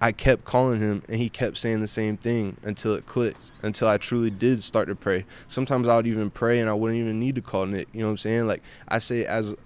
[0.00, 3.88] I kept calling him and he kept saying the same thing until it clicked, until
[3.88, 5.24] I truly did start to pray.
[5.48, 7.88] Sometimes I would even pray and I wouldn't even need to call Nick.
[7.92, 8.46] You know what I'm saying?
[8.46, 9.56] Like I say, as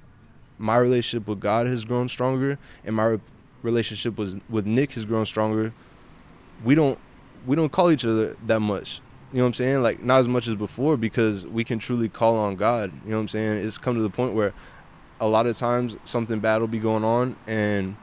[0.60, 3.18] my relationship with God has grown stronger and my
[3.62, 5.72] relationship was with Nick has grown stronger,
[6.64, 6.98] we don't
[7.46, 9.00] we don't call each other that much.
[9.32, 9.82] You know what I'm saying?
[9.82, 12.92] Like not as much as before because we can truly call on God.
[13.04, 13.64] You know what I'm saying?
[13.64, 14.52] It's come to the point where
[15.20, 17.96] a lot of times something bad will be going on and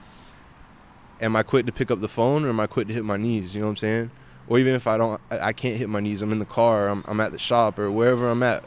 [1.22, 3.18] am I quick to pick up the phone or am I quick to hit my
[3.18, 3.56] knees?
[3.56, 4.12] You know what I'm saying?
[4.48, 6.22] Or even if I don't, I can't hit my knees.
[6.22, 8.64] I'm in the car, I'm, I'm at the shop or wherever I'm at.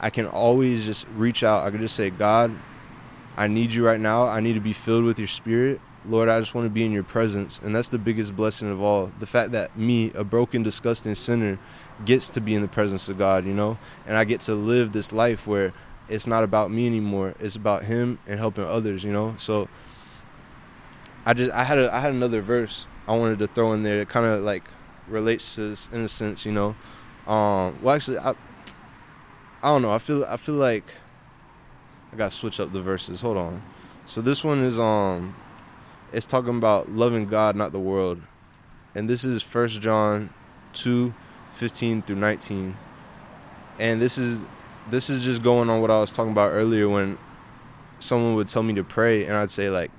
[0.00, 1.66] I can always just reach out.
[1.66, 2.52] I can just say, God,
[3.38, 4.26] I need you right now.
[4.26, 5.80] I need to be filled with your spirit.
[6.04, 7.60] Lord, I just want to be in your presence.
[7.60, 9.12] And that's the biggest blessing of all.
[9.20, 11.56] The fact that me, a broken, disgusting sinner,
[12.04, 13.78] gets to be in the presence of God, you know?
[14.06, 15.72] And I get to live this life where
[16.08, 17.36] it's not about me anymore.
[17.38, 19.36] It's about him and helping others, you know?
[19.38, 19.68] So
[21.24, 23.98] I just I had a I had another verse I wanted to throw in there
[23.98, 24.64] that kind of like
[25.06, 26.74] relates to this in a sense, you know.
[27.26, 28.30] Um well actually I
[29.62, 29.92] I don't know.
[29.92, 30.94] I feel I feel like
[32.12, 33.20] I got to switch up the verses.
[33.20, 33.62] Hold on.
[34.06, 35.34] So this one is um
[36.12, 38.20] it's talking about loving God, not the world.
[38.94, 40.30] And this is First John
[40.72, 41.12] 2,
[41.52, 42.76] 15 through 19.
[43.78, 44.46] And this is
[44.90, 47.18] this is just going on what I was talking about earlier when
[47.98, 49.90] someone would tell me to pray and I'd say like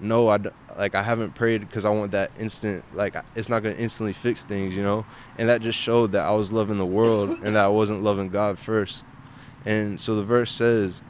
[0.00, 0.38] no, I
[0.78, 4.44] like I haven't prayed because I want that instant like it's not to instantly fix
[4.44, 5.04] things, you know?
[5.36, 8.30] And that just showed that I was loving the world and that I wasn't loving
[8.30, 9.04] God first.
[9.66, 11.02] And so the verse says,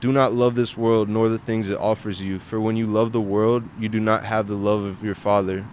[0.00, 3.12] "Do not love this world nor the things it offers you, for when you love
[3.12, 5.64] the world, you do not have the love of your Father."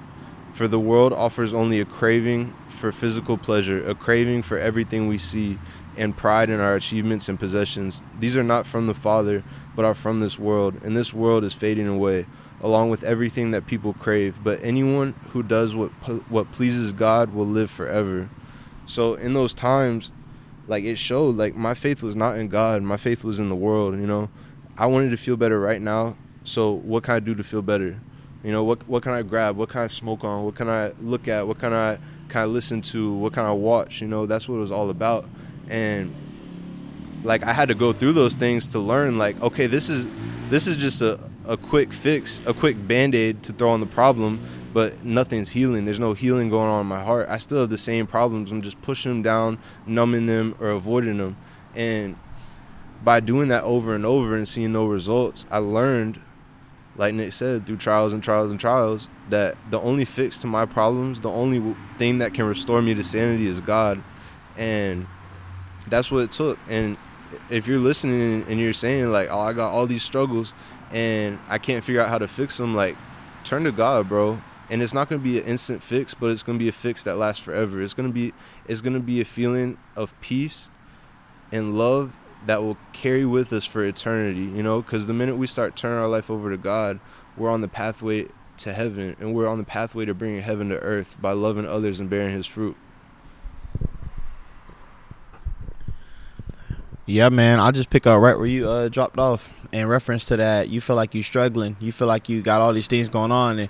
[0.51, 5.17] For the world offers only a craving for physical pleasure, a craving for everything we
[5.17, 5.57] see,
[5.97, 8.03] and pride in our achievements and possessions.
[8.19, 9.43] These are not from the Father,
[9.75, 12.27] but are from this world, and this world is fading away,
[12.61, 14.39] along with everything that people crave.
[14.43, 15.89] But anyone who does what
[16.29, 18.29] what pleases God will live forever.
[18.85, 20.11] So in those times,
[20.67, 23.55] like it showed, like my faith was not in God, my faith was in the
[23.55, 23.95] world.
[23.95, 24.29] You know,
[24.77, 26.15] I wanted to feel better right now.
[26.43, 27.99] So what can I do to feel better?
[28.43, 29.55] You know, what what can I grab?
[29.55, 30.43] What can I smoke on?
[30.43, 31.47] What can I look at?
[31.47, 31.97] What can I
[32.27, 33.13] kind of listen to?
[33.13, 34.01] What can I watch?
[34.01, 35.25] You know, that's what it was all about.
[35.69, 36.13] And
[37.23, 40.07] like I had to go through those things to learn like, okay, this is
[40.49, 44.45] this is just a, a quick fix, a quick band-aid to throw on the problem,
[44.73, 45.85] but nothing's healing.
[45.85, 47.29] There's no healing going on in my heart.
[47.29, 48.51] I still have the same problems.
[48.51, 51.37] I'm just pushing them down, numbing them or avoiding them.
[51.75, 52.17] And
[53.03, 56.19] by doing that over and over and seeing no results, I learned
[56.95, 60.65] like Nick said, through trials and trials and trials, that the only fix to my
[60.65, 64.03] problems, the only thing that can restore me to sanity is God.
[64.57, 65.07] And
[65.87, 66.59] that's what it took.
[66.69, 66.97] And
[67.49, 70.53] if you're listening and you're saying, like, oh, I got all these struggles
[70.91, 72.95] and I can't figure out how to fix them, like,
[73.43, 74.39] turn to God, bro.
[74.69, 76.73] And it's not going to be an instant fix, but it's going to be a
[76.73, 77.81] fix that lasts forever.
[77.81, 78.33] It's going to be
[78.67, 80.69] it's going to be a feeling of peace
[81.51, 82.13] and love
[82.45, 85.97] that will carry with us for eternity, you know, because the minute we start turning
[85.97, 86.99] our life over to God,
[87.37, 90.79] we're on the pathway to heaven and we're on the pathway to bringing heaven to
[90.79, 92.75] earth by loving others and bearing his fruit.
[97.05, 97.59] Yeah, man.
[97.59, 99.53] I'll just pick up right where you uh, dropped off.
[99.73, 101.75] In reference to that, you feel like you're struggling.
[101.79, 103.69] You feel like you got all these things going on, and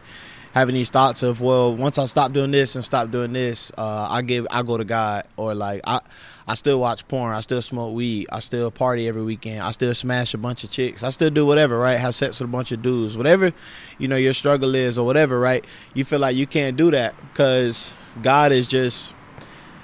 [0.53, 4.07] having these thoughts of, well, once I stop doing this and stop doing this, uh,
[4.09, 5.99] I give, I go to God, or like I,
[6.47, 7.33] I still watch porn.
[7.33, 8.27] I still smoke weed.
[8.31, 9.61] I still party every weekend.
[9.61, 11.01] I still smash a bunch of chicks.
[11.01, 11.97] I still do whatever, right?
[11.99, 13.17] Have sex with a bunch of dudes.
[13.17, 13.51] Whatever,
[13.97, 15.65] you know, your struggle is or whatever, right?
[15.95, 19.11] You feel like you can't do that because God is just,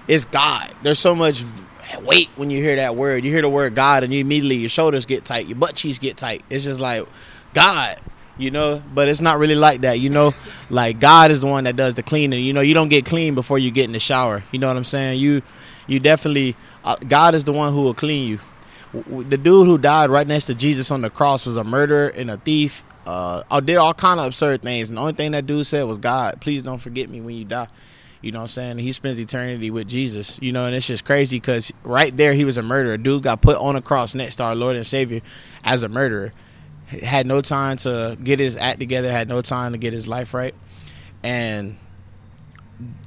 [0.08, 0.72] it's God.
[0.84, 1.44] There's so much
[2.04, 3.26] weight when you hear that word.
[3.26, 5.98] You hear the word God and you immediately, your shoulders get tight, your butt cheeks
[5.98, 6.44] get tight.
[6.52, 7.08] It's just like,
[7.56, 7.98] God
[8.40, 10.34] you know but it's not really like that you know
[10.70, 13.36] like god is the one that does the cleaning you know you don't get clean
[13.36, 15.42] before you get in the shower you know what i'm saying you
[15.90, 18.40] you definitely uh, God is the one who will clean you.
[19.28, 22.32] The dude who died right next to Jesus on the cross was a murderer and
[22.32, 22.84] a thief.
[23.06, 25.86] Uh, I did all kind of absurd things, and the only thing that dude said
[25.86, 27.68] was, "God, please don't forget me when you die."
[28.22, 28.78] You know what I'm saying?
[28.80, 30.40] He spends eternity with Jesus.
[30.42, 32.98] You know, and it's just crazy because right there he was a murderer.
[32.98, 35.22] Dude got put on a cross next to our Lord and Savior
[35.64, 36.34] as a murderer.
[36.90, 39.12] Had no time to get his act together.
[39.12, 40.56] Had no time to get his life right,
[41.24, 41.78] and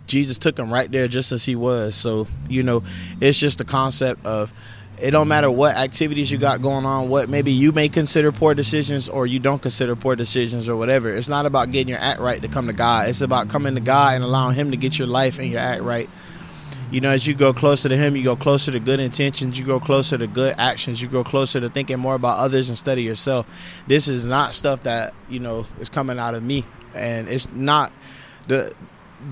[0.07, 1.95] Jesus took him right there just as he was.
[1.95, 2.85] So, you know,
[3.21, 4.53] it's just the concept of
[4.99, 8.55] it don't matter what activities you got going on, what maybe you may consider poor
[8.55, 11.11] decisions or you don't consider poor decisions or whatever.
[11.11, 13.09] It's not about getting your act right to come to God.
[13.09, 15.83] It's about coming to God and allowing him to get your life and your act
[15.83, 16.09] right.
[16.93, 19.65] You know, as you go closer to him, you go closer to good intentions, you
[19.65, 23.05] go closer to good actions, you go closer to thinking more about others instead of
[23.05, 23.47] yourself.
[23.87, 26.67] This is not stuff that, you know, is coming out of me.
[26.95, 27.93] And it's not
[28.47, 28.75] the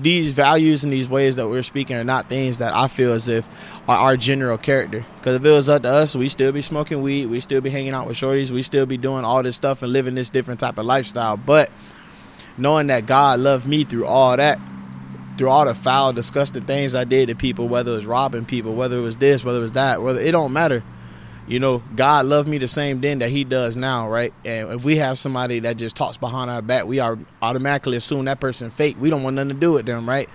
[0.01, 3.27] these values and these ways that we're speaking are not things that I feel as
[3.27, 3.47] if
[3.87, 5.05] are our general character.
[5.17, 7.69] Because if it was up to us, we still be smoking weed, we still be
[7.69, 10.59] hanging out with shorties, we still be doing all this stuff and living this different
[10.59, 11.37] type of lifestyle.
[11.37, 11.69] But
[12.57, 14.59] knowing that God loved me through all that,
[15.41, 18.75] through all the foul, disgusting things I did to people, whether it was robbing people,
[18.75, 20.83] whether it was this, whether it was that, whether it don't matter
[21.47, 24.33] you know, God loved me the same then that He does now, right?
[24.45, 28.25] And if we have somebody that just talks behind our back, we are automatically assume
[28.25, 28.95] that person fake.
[28.97, 30.29] We don't want nothing to do with them, right?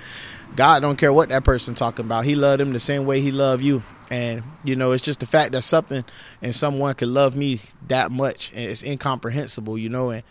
[0.56, 2.26] God don't care what that person talking about.
[2.26, 3.82] He loved them the same way He loved you.
[4.10, 6.04] And you know, it's just the fact that something
[6.42, 10.10] and someone could love me that much, and it's incomprehensible, you know.
[10.10, 10.22] And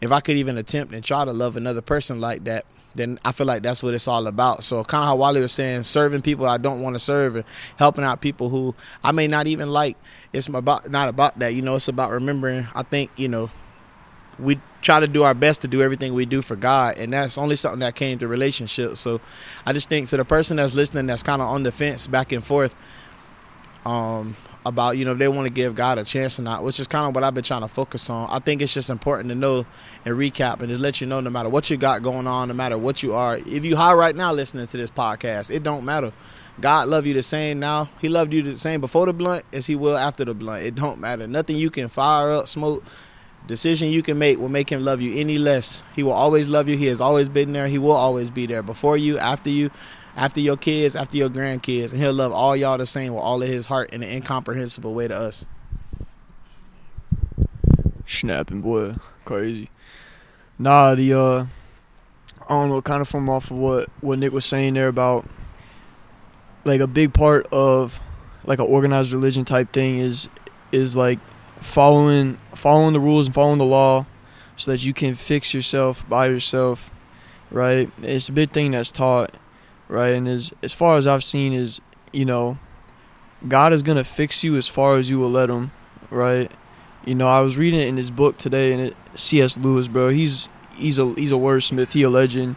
[0.00, 3.32] if I could even attempt and try to love another person like that, then I
[3.32, 4.64] feel like that's what it's all about.
[4.64, 7.44] So kind of how Wally was saying, serving people I don't want to serve and
[7.76, 9.96] helping out people who I may not even like.
[10.32, 11.76] It's about not about that, you know.
[11.76, 12.66] It's about remembering.
[12.74, 13.50] I think you know,
[14.38, 17.38] we try to do our best to do everything we do for God, and that's
[17.38, 19.00] only something that came to relationships.
[19.00, 19.20] So
[19.66, 22.32] I just think to the person that's listening, that's kind of on the fence, back
[22.32, 22.76] and forth.
[23.84, 26.78] Um, about you know if they want to give God a chance or not, which
[26.78, 28.28] is kind of what I've been trying to focus on.
[28.30, 29.66] I think it's just important to know
[30.04, 32.54] and recap and just let you know no matter what you got going on, no
[32.54, 35.84] matter what you are, if you high right now listening to this podcast, it don't
[35.84, 36.12] matter.
[36.60, 37.88] God love you the same now.
[38.00, 40.64] He loved you the same before the blunt as he will after the blunt.
[40.64, 41.26] It don't matter.
[41.26, 42.84] Nothing you can fire up, smoke,
[43.46, 45.82] decision you can make will make him love you any less.
[45.94, 46.76] He will always love you.
[46.76, 47.68] He has always been there.
[47.68, 49.70] He will always be there before you, after you,
[50.16, 53.42] after your kids, after your grandkids, and he'll love all y'all the same with all
[53.42, 55.46] of his heart in an incomprehensible way to us.
[58.06, 59.70] Snapping boy, crazy.
[60.58, 61.46] Nah, the uh,
[62.42, 65.26] I don't know, kind of from off of what what Nick was saying there about
[66.64, 68.00] like a big part of
[68.44, 70.28] like an organized religion type thing is
[70.70, 71.18] is like
[71.60, 74.06] following following the rules and following the law
[74.56, 76.90] so that you can fix yourself by yourself
[77.50, 79.34] right it's a big thing that's taught
[79.92, 80.14] right?
[80.14, 81.80] And as as far as i've seen is
[82.12, 82.58] you know
[83.46, 85.70] god is gonna fix you as far as you will let him
[86.10, 86.50] right?
[87.04, 90.08] You know i was reading it in his book today and it cs lewis bro
[90.08, 92.56] he's he's a he's a wordsmith he a legend.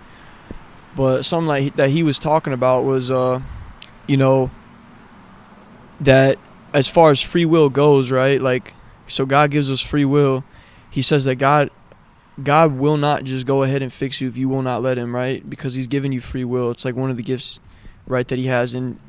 [0.95, 3.41] But something like that he was talking about was uh
[4.08, 4.50] you know
[6.00, 6.38] that
[6.74, 8.41] as far as free will goes right?
[8.41, 8.74] Like
[9.08, 10.43] so God gives us free will.
[10.89, 11.69] He says that God
[12.43, 15.15] God will not just go ahead and fix you if you will not let him,
[15.15, 15.48] right?
[15.50, 16.71] Because he's given you free will.
[16.71, 17.60] It's like one of the gifts
[18.08, 19.00] right that he has and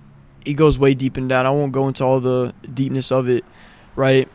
[0.45, 1.45] he goes way deep in that.
[1.45, 3.45] I won't go into all the deepness of it,
[3.97, 4.29] right?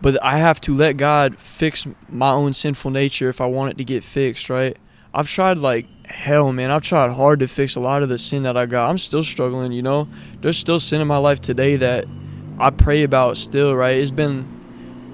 [0.00, 3.78] But I have to let God fix my own sinful nature if I want it
[3.78, 4.76] to get fixed, right?
[5.12, 6.70] I've tried like hell, man.
[6.70, 8.88] I've tried hard to fix a lot of the sin that I got.
[8.88, 10.08] I'm still struggling, you know.
[10.40, 12.06] There's still sin in my life today that
[12.58, 13.96] I pray about still, right?
[13.96, 14.59] It's been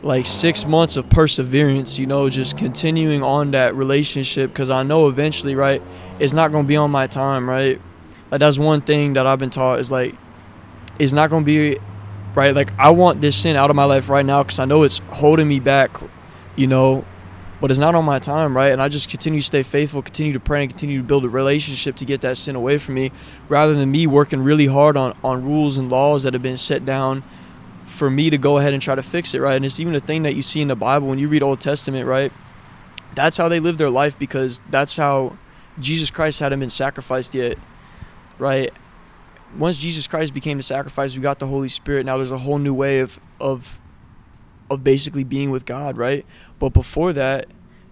[0.06, 5.08] like six months of perseverance, you know, just continuing on that relationship because I know
[5.08, 5.82] eventually, right,
[6.20, 7.80] it's not going to be on my time, right?
[8.30, 10.14] Like, that's one thing that I've been taught is like,
[10.98, 11.78] it's not going to be,
[12.34, 12.54] right?
[12.54, 14.98] Like, I want this sin out of my life right now because I know it's
[15.10, 15.90] holding me back,
[16.54, 17.04] you know,
[17.60, 18.70] but it's not on my time, right?
[18.70, 21.28] And I just continue to stay faithful, continue to pray, and continue to build a
[21.28, 23.10] relationship to get that sin away from me
[23.48, 26.84] rather than me working really hard on, on rules and laws that have been set
[26.84, 27.24] down
[27.86, 29.54] for me to go ahead and try to fix it, right?
[29.54, 31.60] And it's even a thing that you see in the Bible when you read Old
[31.60, 32.32] Testament, right?
[33.14, 35.38] That's how they lived their life because that's how
[35.78, 37.56] Jesus Christ hadn't been sacrificed yet,
[38.38, 38.70] right?
[39.56, 42.04] Once Jesus Christ became the sacrifice, we got the Holy Spirit.
[42.04, 43.78] Now there's a whole new way of of
[44.68, 46.26] of basically being with God, right?
[46.58, 47.46] But before that,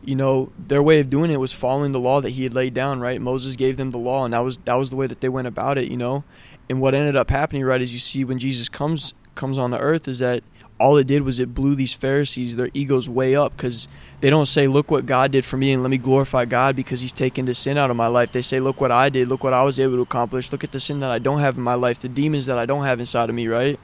[0.05, 2.75] you know, their way of doing it was following the law that he had laid
[2.75, 3.21] down, right?
[3.21, 5.47] Moses gave them the law and that was that was the way that they went
[5.47, 6.25] about it, you know?
[6.69, 9.79] And what ended up happening, right, is you see when Jesus comes comes on the
[9.79, 10.43] earth is that
[10.81, 13.87] all it did was it blew these Pharisees their egos way up because
[14.21, 17.01] they don't say, "Look what God did for me," and let me glorify God because
[17.01, 18.33] He's taken the sin out of my life.
[18.33, 19.29] They say, "Look what I did.
[19.29, 20.51] Look what I was able to accomplish.
[20.51, 22.67] Look at the sin that I don't have in my life, the demons that I
[22.67, 23.79] don't have inside of me." Right,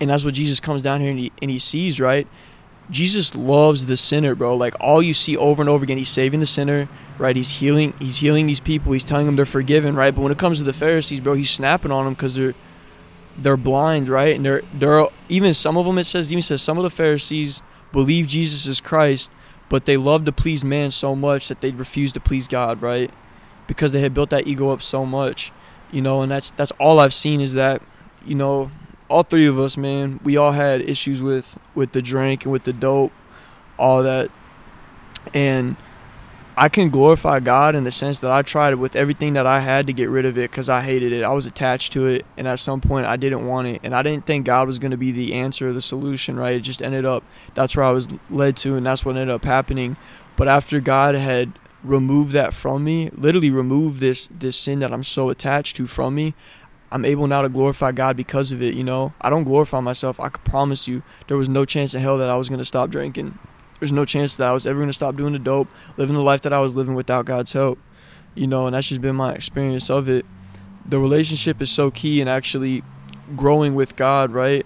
[0.00, 1.98] and that's what Jesus comes down here and he, and he sees.
[1.98, 2.28] Right,
[2.88, 4.56] Jesus loves the sinner, bro.
[4.56, 6.88] Like all you see over and over again, He's saving the sinner.
[7.18, 7.94] Right, He's healing.
[7.98, 8.92] He's healing these people.
[8.92, 9.96] He's telling them they're forgiven.
[9.96, 12.54] Right, but when it comes to the Pharisees, bro, He's snapping on them because they're
[13.36, 14.34] they're blind, right?
[14.36, 17.62] And they're they're even some of them it says even says some of the Pharisees
[17.92, 19.30] believe Jesus is Christ,
[19.68, 23.10] but they love to please man so much that they refuse to please God, right?
[23.66, 25.52] Because they had built that ego up so much,
[25.90, 26.22] you know.
[26.22, 27.82] And that's that's all I've seen is that,
[28.24, 28.70] you know,
[29.08, 32.64] all three of us, man, we all had issues with with the drink and with
[32.64, 33.12] the dope,
[33.78, 34.30] all that,
[35.32, 35.76] and
[36.54, 39.86] I can glorify God in the sense that I tried with everything that I had
[39.86, 41.24] to get rid of it because I hated it.
[41.24, 44.02] I was attached to it, and at some point I didn't want it, and I
[44.02, 46.36] didn't think God was going to be the answer, the solution.
[46.36, 46.56] Right?
[46.56, 49.44] It just ended up that's where I was led to, and that's what ended up
[49.44, 49.96] happening.
[50.36, 55.04] But after God had removed that from me, literally removed this this sin that I'm
[55.04, 56.34] so attached to from me,
[56.90, 58.74] I'm able now to glorify God because of it.
[58.74, 60.20] You know, I don't glorify myself.
[60.20, 62.64] I could promise you, there was no chance in hell that I was going to
[62.66, 63.38] stop drinking
[63.82, 65.66] there's no chance that I was ever going to stop doing the dope,
[65.96, 67.80] living the life that I was living without God's help.
[68.36, 70.24] You know, and that's just been my experience of it.
[70.86, 72.84] The relationship is so key in actually
[73.34, 74.64] growing with God, right?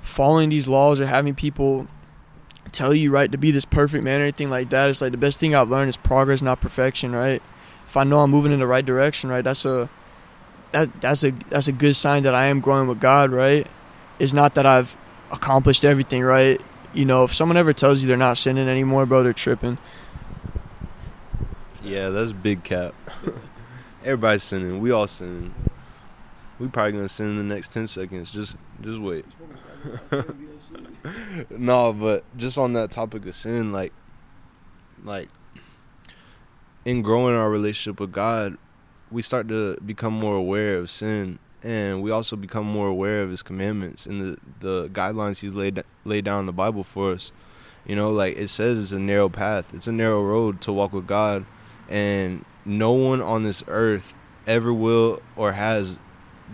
[0.00, 1.88] Following these laws or having people
[2.70, 4.90] tell you, right, to be this perfect man or anything like that.
[4.90, 7.42] It's like the best thing I've learned is progress, not perfection, right?
[7.88, 9.90] If I know I'm moving in the right direction, right, that's a
[10.70, 13.66] that that's a that's a good sign that I am growing with God, right?
[14.20, 14.96] It's not that I've
[15.32, 16.60] accomplished everything, right?
[16.96, 19.78] You know, if someone ever tells you they're not sinning anymore, bro, they're tripping.
[21.82, 22.94] Yeah, that's big cap.
[24.04, 24.80] Everybody's sinning.
[24.80, 25.54] We all sinning.
[26.58, 28.30] We probably gonna sin in the next ten seconds.
[28.30, 29.26] Just just wait.
[31.50, 33.92] no, but just on that topic of sin, like
[35.04, 35.28] like
[36.86, 38.56] in growing our relationship with God,
[39.10, 43.30] we start to become more aware of sin and we also become more aware of
[43.30, 47.32] his commandments and the the guidelines he's laid laid down in the Bible for us.
[47.86, 49.72] You know, like it says it's a narrow path.
[49.72, 51.46] It's a narrow road to walk with God
[51.88, 54.14] and no one on this earth
[54.46, 55.96] ever will or has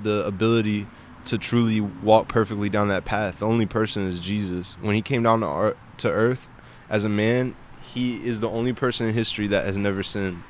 [0.02, 0.86] the ability
[1.24, 3.38] to truly walk perfectly down that path.
[3.38, 4.74] The only person is Jesus.
[4.80, 6.48] When he came down to, to earth
[6.90, 10.42] as a man, he is the only person in history that has never sinned.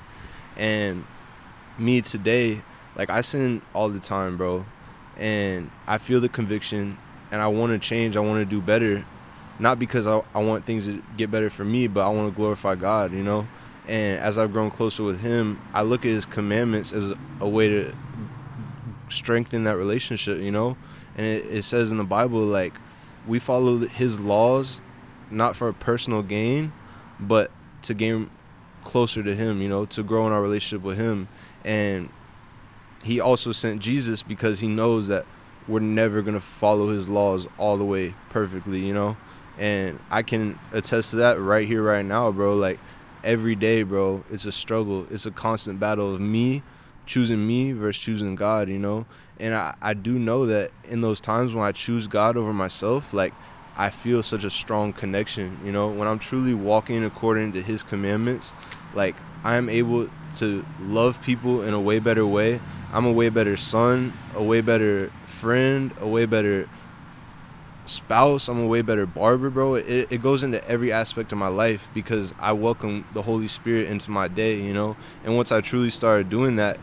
[0.57, 1.05] And
[1.79, 2.63] me today,
[2.97, 4.65] like I sin all the time, bro.
[5.17, 6.99] And I feel the conviction
[7.31, 8.17] and I want to change.
[8.17, 9.05] I want to do better.
[9.59, 12.37] Not because I, I want things to get better for me, but I want to
[12.37, 13.47] glorify God, you know?
[13.87, 17.69] And as I've grown closer with Him, I look at His commandments as a way
[17.69, 17.95] to
[19.09, 20.77] strengthen that relationship, you know?
[21.17, 22.75] And it, it says in the Bible, like,
[23.27, 24.81] we follow His laws
[25.31, 26.73] not for personal gain,
[27.21, 27.51] but
[27.83, 28.31] to gain
[28.85, 31.29] closer to Him, you know, to grow in our relationship with Him.
[31.65, 32.09] And
[33.03, 35.27] He also sent Jesus because He knows that
[35.69, 39.17] we're never going to follow His laws all the way perfectly, you know?
[39.59, 42.55] And I can attest to that right here, right now, bro.
[42.55, 42.79] Like,
[43.23, 45.07] every day, bro, it's a struggle.
[45.11, 46.63] It's a constant battle of me
[47.05, 49.07] choosing me versus choosing God, you know?
[49.41, 53.13] And I, I do know that in those times when I choose God over myself,
[53.13, 53.35] like,
[53.77, 55.89] I feel such a strong connection, you know?
[55.89, 58.55] When I'm truly walking according to His commandments,
[58.95, 62.61] like, I'm able to love people in a way better way.
[62.93, 66.69] I'm a way better son, a way better friend, a way better
[67.87, 68.49] spouse.
[68.49, 69.75] I'm a way better barber, bro.
[69.75, 73.89] It, it goes into every aspect of my life because I welcome the Holy Spirit
[73.89, 74.97] into my day, you know.
[75.25, 76.79] And once I truly started doing that,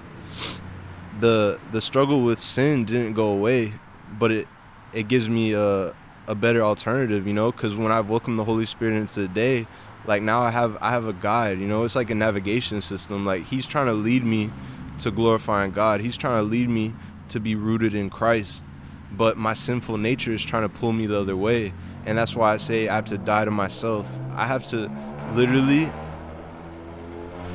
[1.20, 3.74] the the struggle with sin didn't go away,
[4.18, 4.48] but it
[4.94, 5.94] it gives me a
[6.28, 7.52] a better alternative, you know.
[7.52, 9.68] Because when I've welcomed the Holy Spirit into the day,
[10.10, 11.84] like now I have I have a guide, you know.
[11.86, 13.26] It's like a navigation system.
[13.26, 14.52] Like He's trying to lead me
[15.00, 16.02] to glorifying God.
[16.02, 16.94] He's trying to lead me
[17.30, 18.66] to be rooted in Christ
[19.12, 21.74] but my sinful nature is trying to pull me the other way
[22.06, 24.90] and that's why i say i have to die to myself i have to
[25.34, 25.86] literally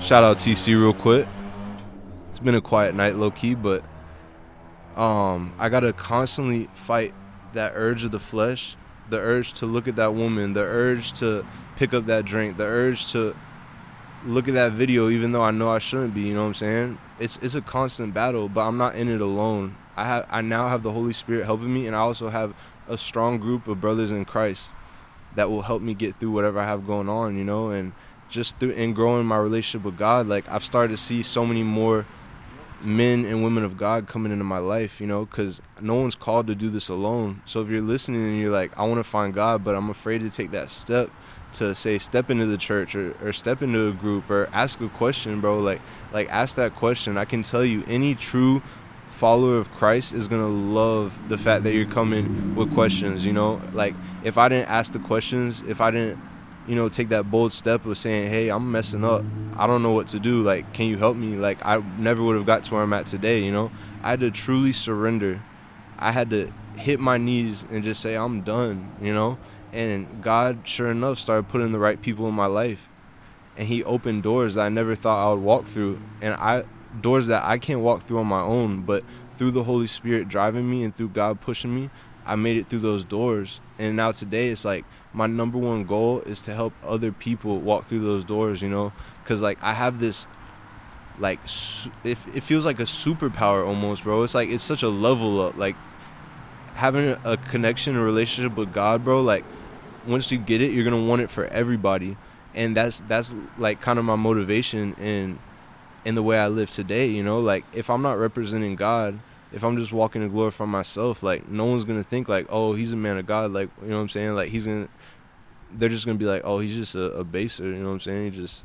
[0.01, 1.27] shout out tc real quick
[2.31, 3.85] it's been a quiet night low key but
[4.97, 7.15] um i gotta constantly fight
[7.53, 8.77] that urge of the flesh
[9.11, 11.47] the urge to look at that woman the urge to
[11.77, 13.35] pick up that drink the urge to
[14.25, 16.55] look at that video even though i know i shouldn't be you know what i'm
[16.55, 16.99] saying?
[17.19, 19.77] It's it's a constant battle but i'm not in it alone.
[19.97, 22.59] I have I now have the Holy Spirit helping me, and I also have
[22.89, 24.75] a strong group of brothers in Christ
[25.37, 27.93] that will help me get through whatever I have going on, you know, and
[28.29, 31.63] just through in growing my relationship with God, like I've started to see so many
[31.63, 32.07] more
[32.81, 36.47] men and women of God coming into my life, you know, because no one's called
[36.49, 37.41] to do this alone.
[37.47, 40.21] So if you're listening and you're like, I want to find God, but I'm afraid
[40.21, 41.11] to take that step
[41.55, 44.89] to say step into the church or, or step into a group or ask a
[44.89, 45.81] question, bro, like
[46.13, 47.17] like ask that question.
[47.17, 48.63] I can tell you any true
[49.09, 53.25] follower of Christ is gonna love the fact that you're coming with questions.
[53.25, 53.95] You know, like
[54.25, 56.21] if I didn't ask the questions, if I didn't,
[56.67, 59.23] you know, take that bold step of saying, "Hey, I'm messing up.
[59.57, 60.43] I don't know what to do.
[60.43, 63.07] Like, can you help me?" Like, I never would have got to where I'm at
[63.07, 63.43] today.
[63.43, 63.71] You know,
[64.03, 65.41] I had to truly surrender.
[65.99, 69.39] I had to hit my knees and just say, "I'm done." You know,
[69.75, 72.89] and God, sure enough, started putting the right people in my life,
[73.57, 76.65] and He opened doors that I never thought I would walk through, and I
[77.01, 79.05] doors that I can't walk through on my own, but
[79.37, 81.91] through the Holy Spirit driving me and through God pushing me,
[82.27, 83.61] I made it through those doors.
[83.79, 87.85] And now today it's like my number one goal is to help other people walk
[87.85, 88.93] through those doors, you know?
[89.25, 90.27] Cuz like I have this
[91.19, 91.39] like
[92.03, 94.23] it, it feels like a superpower almost, bro.
[94.23, 95.77] It's like it's such a level up like
[96.75, 99.45] having a connection a relationship with God, bro, like
[100.07, 102.17] once you get it, you're to want it for everybody.
[102.55, 105.39] And that's that's like kind of my motivation and
[106.05, 109.19] in the way I live today, you know, like if I'm not representing God,
[109.53, 112.93] if I'm just walking to glorify myself, like no one's gonna think like, oh, he's
[112.93, 114.35] a man of God, like you know what I'm saying?
[114.35, 114.89] Like he's gonna,
[115.73, 118.01] they're just gonna be like, oh, he's just a, a baser, you know what I'm
[118.01, 118.33] saying?
[118.33, 118.65] He just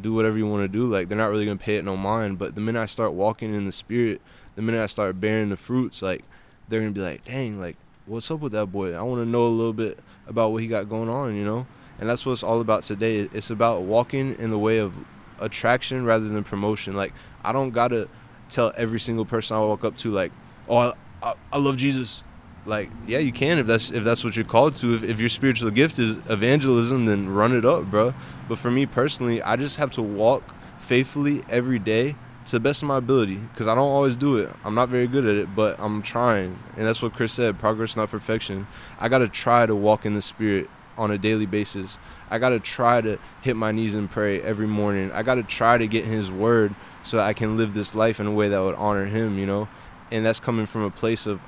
[0.00, 0.88] do whatever you want to do.
[0.88, 2.38] Like they're not really gonna pay it no mind.
[2.38, 4.20] But the minute I start walking in the spirit,
[4.56, 6.24] the minute I start bearing the fruits, like
[6.68, 7.76] they're gonna be like, dang, like
[8.08, 8.94] what's up with that boy?
[8.94, 11.66] I want to know a little bit about what he got going on, you know.
[12.00, 13.18] And that's what it's all about today.
[13.18, 14.98] It's about walking in the way of
[15.40, 16.94] attraction rather than promotion.
[16.94, 17.12] Like
[17.44, 18.08] I don't gotta
[18.48, 20.32] tell every single person I walk up to like,
[20.68, 20.92] oh, I,
[21.22, 22.22] I, I love Jesus.
[22.66, 24.94] Like yeah, you can if that's if that's what you're called to.
[24.94, 28.14] If, if your spiritual gift is evangelism, then run it up, bro.
[28.48, 30.42] But for me personally, I just have to walk
[30.78, 32.14] faithfully every day
[32.48, 34.50] to the best of my ability because I don't always do it.
[34.64, 36.58] I'm not very good at it, but I'm trying.
[36.76, 38.66] And that's what Chris said progress, not perfection.
[38.98, 41.98] I got to try to walk in the spirit on a daily basis.
[42.30, 45.12] I got to try to hit my knees and pray every morning.
[45.12, 48.26] I got to try to get his word so I can live this life in
[48.26, 49.68] a way that would honor him, you know?
[50.10, 51.40] and that's coming from a place of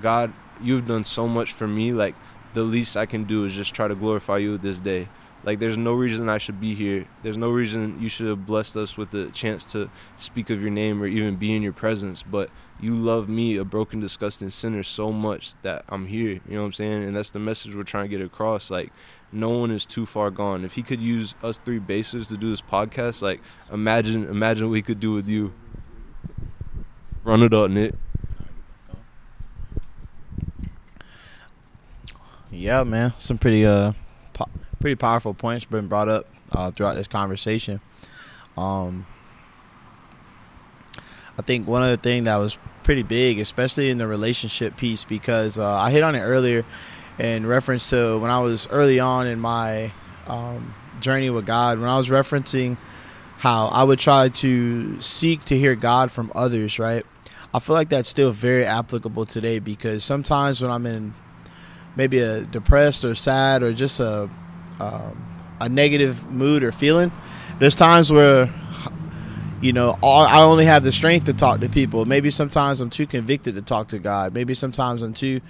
[0.00, 1.92] God, you've done so much for me.
[1.92, 2.14] Like
[2.54, 5.08] the least I can do is just try to glorify you this day.
[5.44, 7.06] Like there's no reason I should be here.
[7.22, 10.70] There's no reason you should have blessed us with the chance to speak of your
[10.70, 12.22] name or even be in your presence.
[12.22, 16.40] But you love me, a broken, disgusting sinner, so much that I'm here.
[16.48, 17.04] You know what I'm saying?
[17.04, 18.70] And that's the message we're trying to get across.
[18.70, 18.90] Like
[19.32, 20.64] no one is too far gone.
[20.64, 24.72] If he could use us three basers to do this podcast, like imagine imagine what
[24.72, 25.52] we could do with you.
[27.22, 27.94] Run it up, Nick.
[32.50, 33.92] Yeah, man, some pretty uh,
[34.84, 37.80] pretty powerful points been brought up uh, throughout this conversation.
[38.54, 39.06] Um,
[41.38, 45.56] I think one other thing that was pretty big, especially in the relationship piece, because
[45.56, 46.66] uh, I hit on it earlier
[47.18, 49.90] in reference to when I was early on in my
[50.26, 52.76] um, journey with God, when I was referencing
[53.38, 57.06] how I would try to seek to hear God from others, right?
[57.54, 61.14] I feel like that's still very applicable today because sometimes when I'm in
[61.96, 64.28] maybe a depressed or sad or just a
[64.80, 65.24] um,
[65.60, 67.12] a negative mood or feeling,
[67.58, 68.52] there's times where
[69.60, 72.04] you know all, I only have the strength to talk to people.
[72.04, 74.34] Maybe sometimes I'm too convicted to talk to God.
[74.34, 75.40] Maybe sometimes I'm too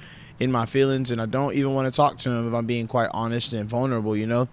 [0.40, 2.86] in my feelings and I don't even want to talk to him if I'm being
[2.86, 4.48] quite honest and vulnerable, you know.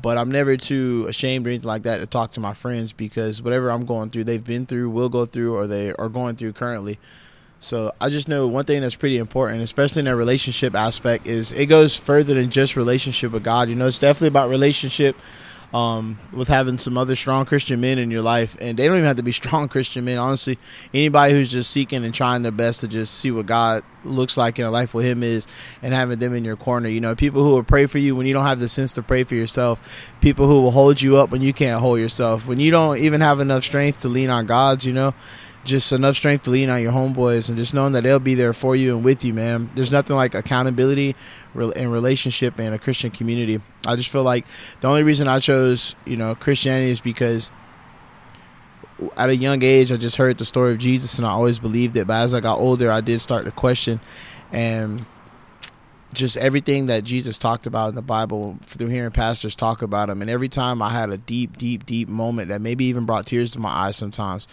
[0.00, 3.42] But I'm never too ashamed or anything like that to talk to my friends because
[3.42, 6.52] whatever I'm going through, they've been through, will go through, or they are going through
[6.52, 6.98] currently.
[7.60, 11.50] So I just know one thing that's pretty important, especially in a relationship aspect, is
[11.52, 13.68] it goes further than just relationship with God.
[13.68, 15.16] You know, it's definitely about relationship
[15.74, 19.06] um, with having some other strong Christian men in your life, and they don't even
[19.06, 20.18] have to be strong Christian men.
[20.18, 20.56] Honestly,
[20.94, 24.60] anybody who's just seeking and trying their best to just see what God looks like
[24.60, 25.48] in a life with Him is,
[25.82, 26.88] and having them in your corner.
[26.88, 29.02] You know, people who will pray for you when you don't have the sense to
[29.02, 30.12] pray for yourself.
[30.20, 32.46] People who will hold you up when you can't hold yourself.
[32.46, 34.86] When you don't even have enough strength to lean on God's.
[34.86, 35.14] You know
[35.68, 38.52] just enough strength to lean on your homeboys and just knowing that they'll be there
[38.52, 39.70] for you and with you, man.
[39.74, 41.14] There's nothing like accountability
[41.54, 43.60] in relationship and a Christian community.
[43.86, 44.46] I just feel like
[44.80, 47.50] the only reason I chose, you know, Christianity is because
[49.16, 51.96] at a young age I just heard the story of Jesus and I always believed
[51.96, 52.06] it.
[52.06, 54.00] But as I got older, I did start to question
[54.50, 55.04] and
[56.14, 60.22] just everything that Jesus talked about in the Bible through hearing pastors talk about him.
[60.22, 63.50] And every time I had a deep, deep, deep moment that maybe even brought tears
[63.52, 64.48] to my eyes sometimes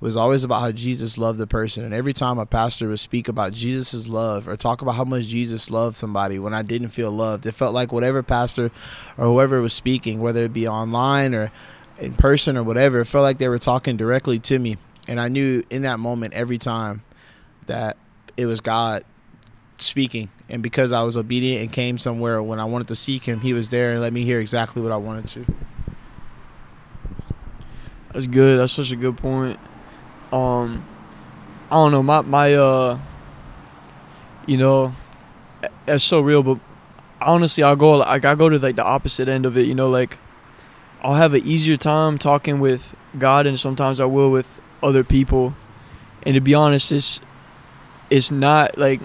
[0.00, 1.84] was always about how Jesus loved the person.
[1.84, 5.26] And every time a pastor would speak about Jesus' love or talk about how much
[5.26, 8.70] Jesus loved somebody when I didn't feel loved, it felt like whatever pastor
[9.16, 11.50] or whoever was speaking, whether it be online or
[11.98, 14.76] in person or whatever, it felt like they were talking directly to me.
[15.08, 17.02] And I knew in that moment every time
[17.66, 17.96] that
[18.36, 19.02] it was God
[19.78, 20.28] speaking.
[20.48, 23.54] And because I was obedient and came somewhere when I wanted to seek Him, He
[23.54, 25.54] was there and let me hear exactly what I wanted to.
[28.12, 28.60] That's good.
[28.60, 29.58] That's such a good point
[30.32, 30.84] um
[31.70, 32.98] I don't know my my uh
[34.46, 34.94] you know
[35.84, 36.58] that's so real but
[37.20, 39.88] honestly I'll go like I go to like the opposite end of it you know
[39.88, 40.18] like
[41.02, 45.54] I'll have an easier time talking with God and sometimes I will with other people.
[46.22, 47.20] And to be honest it's
[48.10, 49.00] it's not like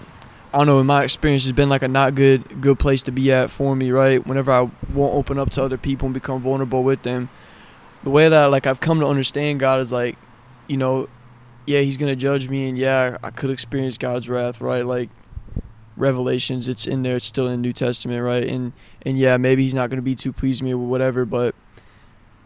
[0.54, 3.12] I don't know in my experience it's been like a not good good place to
[3.12, 4.26] be at for me right?
[4.26, 4.62] Whenever I
[4.94, 7.30] won't open up to other people and become vulnerable with them.
[8.04, 10.18] The way that like I've come to understand God is like
[10.68, 11.10] you know,
[11.66, 14.86] yeah, he's gonna judge me, and yeah, I could experience God's wrath, right?
[14.86, 15.10] Like
[15.98, 18.46] Revelations, it's in there, it's still in New Testament, right?
[18.46, 21.56] And and yeah, maybe he's not gonna be too pleased with me or whatever, but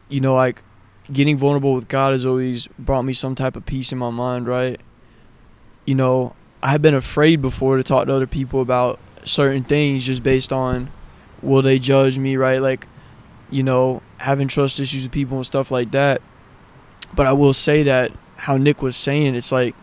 [0.09, 0.63] you know, like
[1.11, 4.47] getting vulnerable with God has always brought me some type of peace in my mind,
[4.47, 4.79] right?
[5.85, 10.05] You know, I have been afraid before to talk to other people about certain things
[10.05, 10.91] just based on
[11.41, 12.59] will they judge me, right?
[12.61, 12.87] Like,
[13.51, 16.21] you know, having trust issues with people and stuff like that.
[17.13, 19.75] But I will say that how Nick was saying, it's like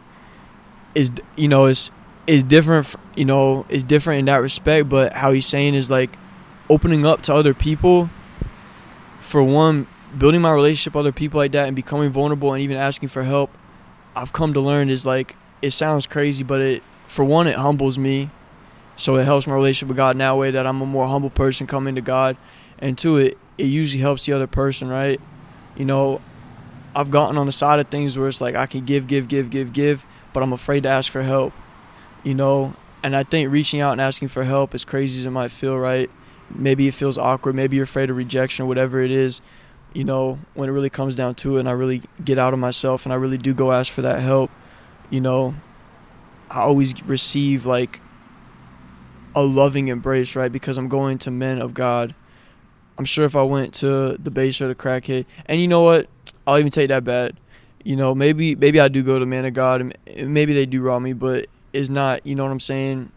[0.95, 1.91] is you know is
[2.27, 2.95] is different.
[3.17, 4.89] You know, is different in that respect.
[4.89, 6.17] But how he's saying is like
[6.71, 8.11] opening up to other people.
[9.21, 12.77] For one, building my relationship with other people like that and becoming vulnerable and even
[12.77, 13.51] asking for help.
[14.15, 17.99] I've come to learn is like it sounds crazy, but it for one it humbles
[17.99, 18.31] me,
[18.97, 21.31] so it helps my relationship with God in that way that I'm a more humble
[21.31, 22.37] person coming to God,
[22.79, 25.21] and two it it usually helps the other person, right?
[25.77, 26.21] You know,
[26.95, 29.51] I've gotten on the side of things where it's like I can give, give, give,
[29.51, 31.53] give, give, but I'm afraid to ask for help.
[32.25, 35.31] You know, and I think reaching out and asking for help, as crazy as it
[35.31, 36.11] might feel, right?
[36.51, 37.55] Maybe it feels awkward.
[37.55, 39.41] Maybe you're afraid of rejection or whatever it is.
[39.95, 42.59] You know, when it really comes down to it, and I really get out of
[42.59, 44.51] myself and I really do go ask for that help,
[45.11, 45.55] you know,
[46.51, 48.01] I always receive like
[49.35, 50.53] a loving embrace, right?
[50.53, 52.15] Because I'm going to men of God.
[52.99, 56.09] I'm sure if I went to the base or the crackhead, and you know what?
[56.47, 57.37] I'll even take that bad.
[57.85, 60.83] you know, maybe maybe I do go to man of God, and maybe they do
[60.83, 62.27] rob me, but it's not.
[62.27, 63.11] You know what I'm saying?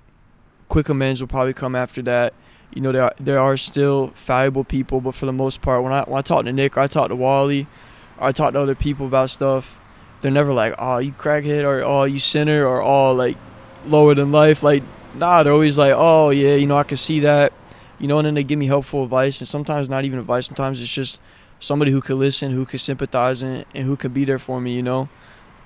[0.69, 2.33] Quick amends will probably come after that.
[2.73, 5.93] You know, there are, there are still valuable people, but for the most part, when
[5.93, 7.67] I when I talk to Nick or I talk to Wally,
[8.17, 9.79] or I talk to other people about stuff,
[10.21, 13.37] they're never like, "Oh, you crackhead," or "Oh, you sinner," or "Oh, like
[13.85, 14.83] lower than life." Like,
[15.15, 17.53] nah, they're always like, "Oh, yeah, you know, I can see that,"
[17.99, 20.47] you know, and then they give me helpful advice, and sometimes not even advice.
[20.47, 21.21] Sometimes it's just
[21.59, 24.73] somebody who could listen, who could sympathize, and, and who could be there for me,
[24.73, 25.09] you know.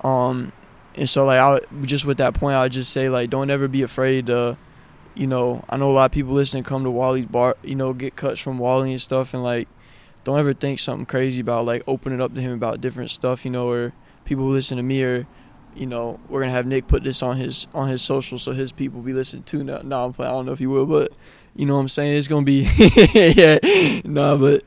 [0.02, 0.52] Um,
[0.94, 3.82] and so like I just with that point, I just say like, don't ever be
[3.82, 4.56] afraid to,
[5.14, 7.92] you know, I know a lot of people listening come to Wally's bar, you know,
[7.92, 9.68] get cuts from Wally and stuff, and like,
[10.24, 13.50] don't ever think something crazy about like opening up to him about different stuff, you
[13.50, 13.92] know, or
[14.24, 15.26] people who listen to me or
[15.74, 18.72] you know, we're gonna have Nick put this on his on his social so his
[18.72, 19.62] people be listening to.
[19.62, 20.30] No, no I'm playing.
[20.30, 21.12] I don't know if he will, but
[21.54, 22.16] you know what I'm saying.
[22.16, 22.68] It's gonna be
[23.14, 23.58] yeah,
[24.04, 24.64] no, but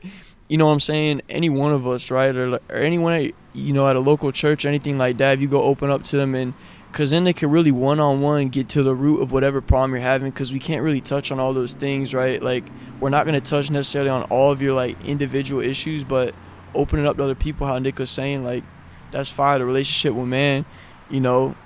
[0.48, 1.22] you know what I'm saying?
[1.28, 4.98] Any one of us, right, or, or anyone, you know, at a local church anything
[4.98, 6.54] like that, if you go open up to them and
[6.94, 9.90] because then they can really one on one get to the root of whatever problem
[9.90, 12.40] you're having because we can't really touch on all those things, right?
[12.40, 12.62] Like,
[13.00, 16.36] we're not going to touch necessarily on all of your like individual issues, but
[16.72, 18.62] open it up to other people, how Nick was saying, like,
[19.10, 19.58] that's fine.
[19.58, 20.64] The relationship with man,
[21.10, 21.56] you know,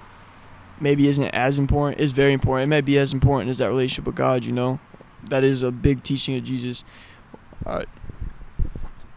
[0.81, 2.01] maybe isn't as important.
[2.01, 2.69] It's very important.
[2.69, 4.81] It may be as important as that relationship with God, you know.
[5.25, 6.85] That is a big teaching of Jesus.
[7.67, 7.89] All right.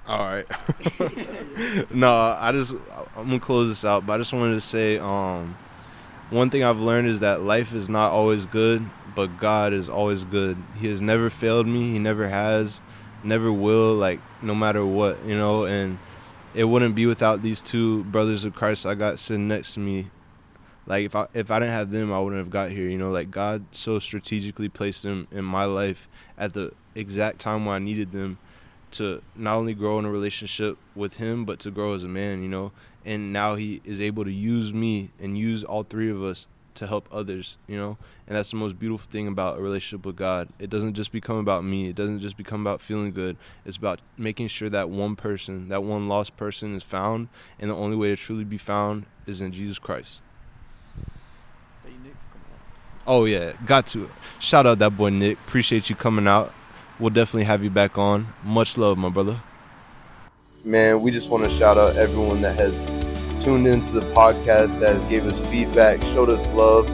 [0.08, 0.48] All right.
[1.94, 2.74] no, I just
[3.16, 5.56] I'm gonna close this out, but I just wanted to say, um,
[6.32, 8.84] one thing I've learned is that life is not always good,
[9.16, 10.58] but God is always good.
[10.80, 11.92] He has never failed me.
[11.92, 12.82] He never has,
[13.24, 13.94] never will.
[13.94, 15.66] Like no matter what, you know.
[15.66, 16.00] And
[16.56, 20.08] it wouldn't be without these two brothers of Christ I got sitting next to me.
[20.88, 22.90] Like if I if I didn't have them, I wouldn't have got here.
[22.90, 27.66] You know, like God so strategically placed them in my life at the exact time
[27.66, 28.40] when I needed them
[28.92, 32.42] to not only grow in a relationship with him but to grow as a man
[32.42, 32.72] you know?
[33.06, 36.88] And now he is able to use me and use all three of us to
[36.88, 37.98] help others you know?
[38.28, 40.50] And that's the most beautiful thing about a relationship with god.
[40.60, 41.90] It doesn't just become about me.
[41.90, 43.38] It doesn't just become about feeling good.
[43.66, 47.30] It's about making sure that one person that one lost person is found
[47.60, 50.22] and the only way to truly be found is in jesus christ.
[53.08, 53.54] Oh yeah.
[53.66, 54.10] Got to.
[54.40, 55.38] Shout out that boy nick.
[55.48, 56.54] Appreciate you coming out
[57.02, 58.28] we'll definitely have you back on.
[58.44, 59.42] Much love, my brother.
[60.64, 62.80] Man, we just want to shout out everyone that has
[63.44, 66.88] tuned into the podcast, that has gave us feedback, showed us love.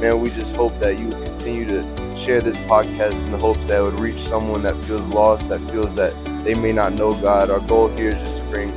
[0.00, 3.66] Man, we just hope that you would continue to share this podcast in the hopes
[3.68, 6.12] that it would reach someone that feels lost, that feels that
[6.44, 7.48] they may not know God.
[7.48, 8.72] Our goal here is just to bring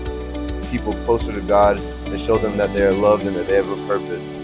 [0.69, 3.69] people closer to God and show them that they are loved and that they have
[3.69, 4.36] a purpose.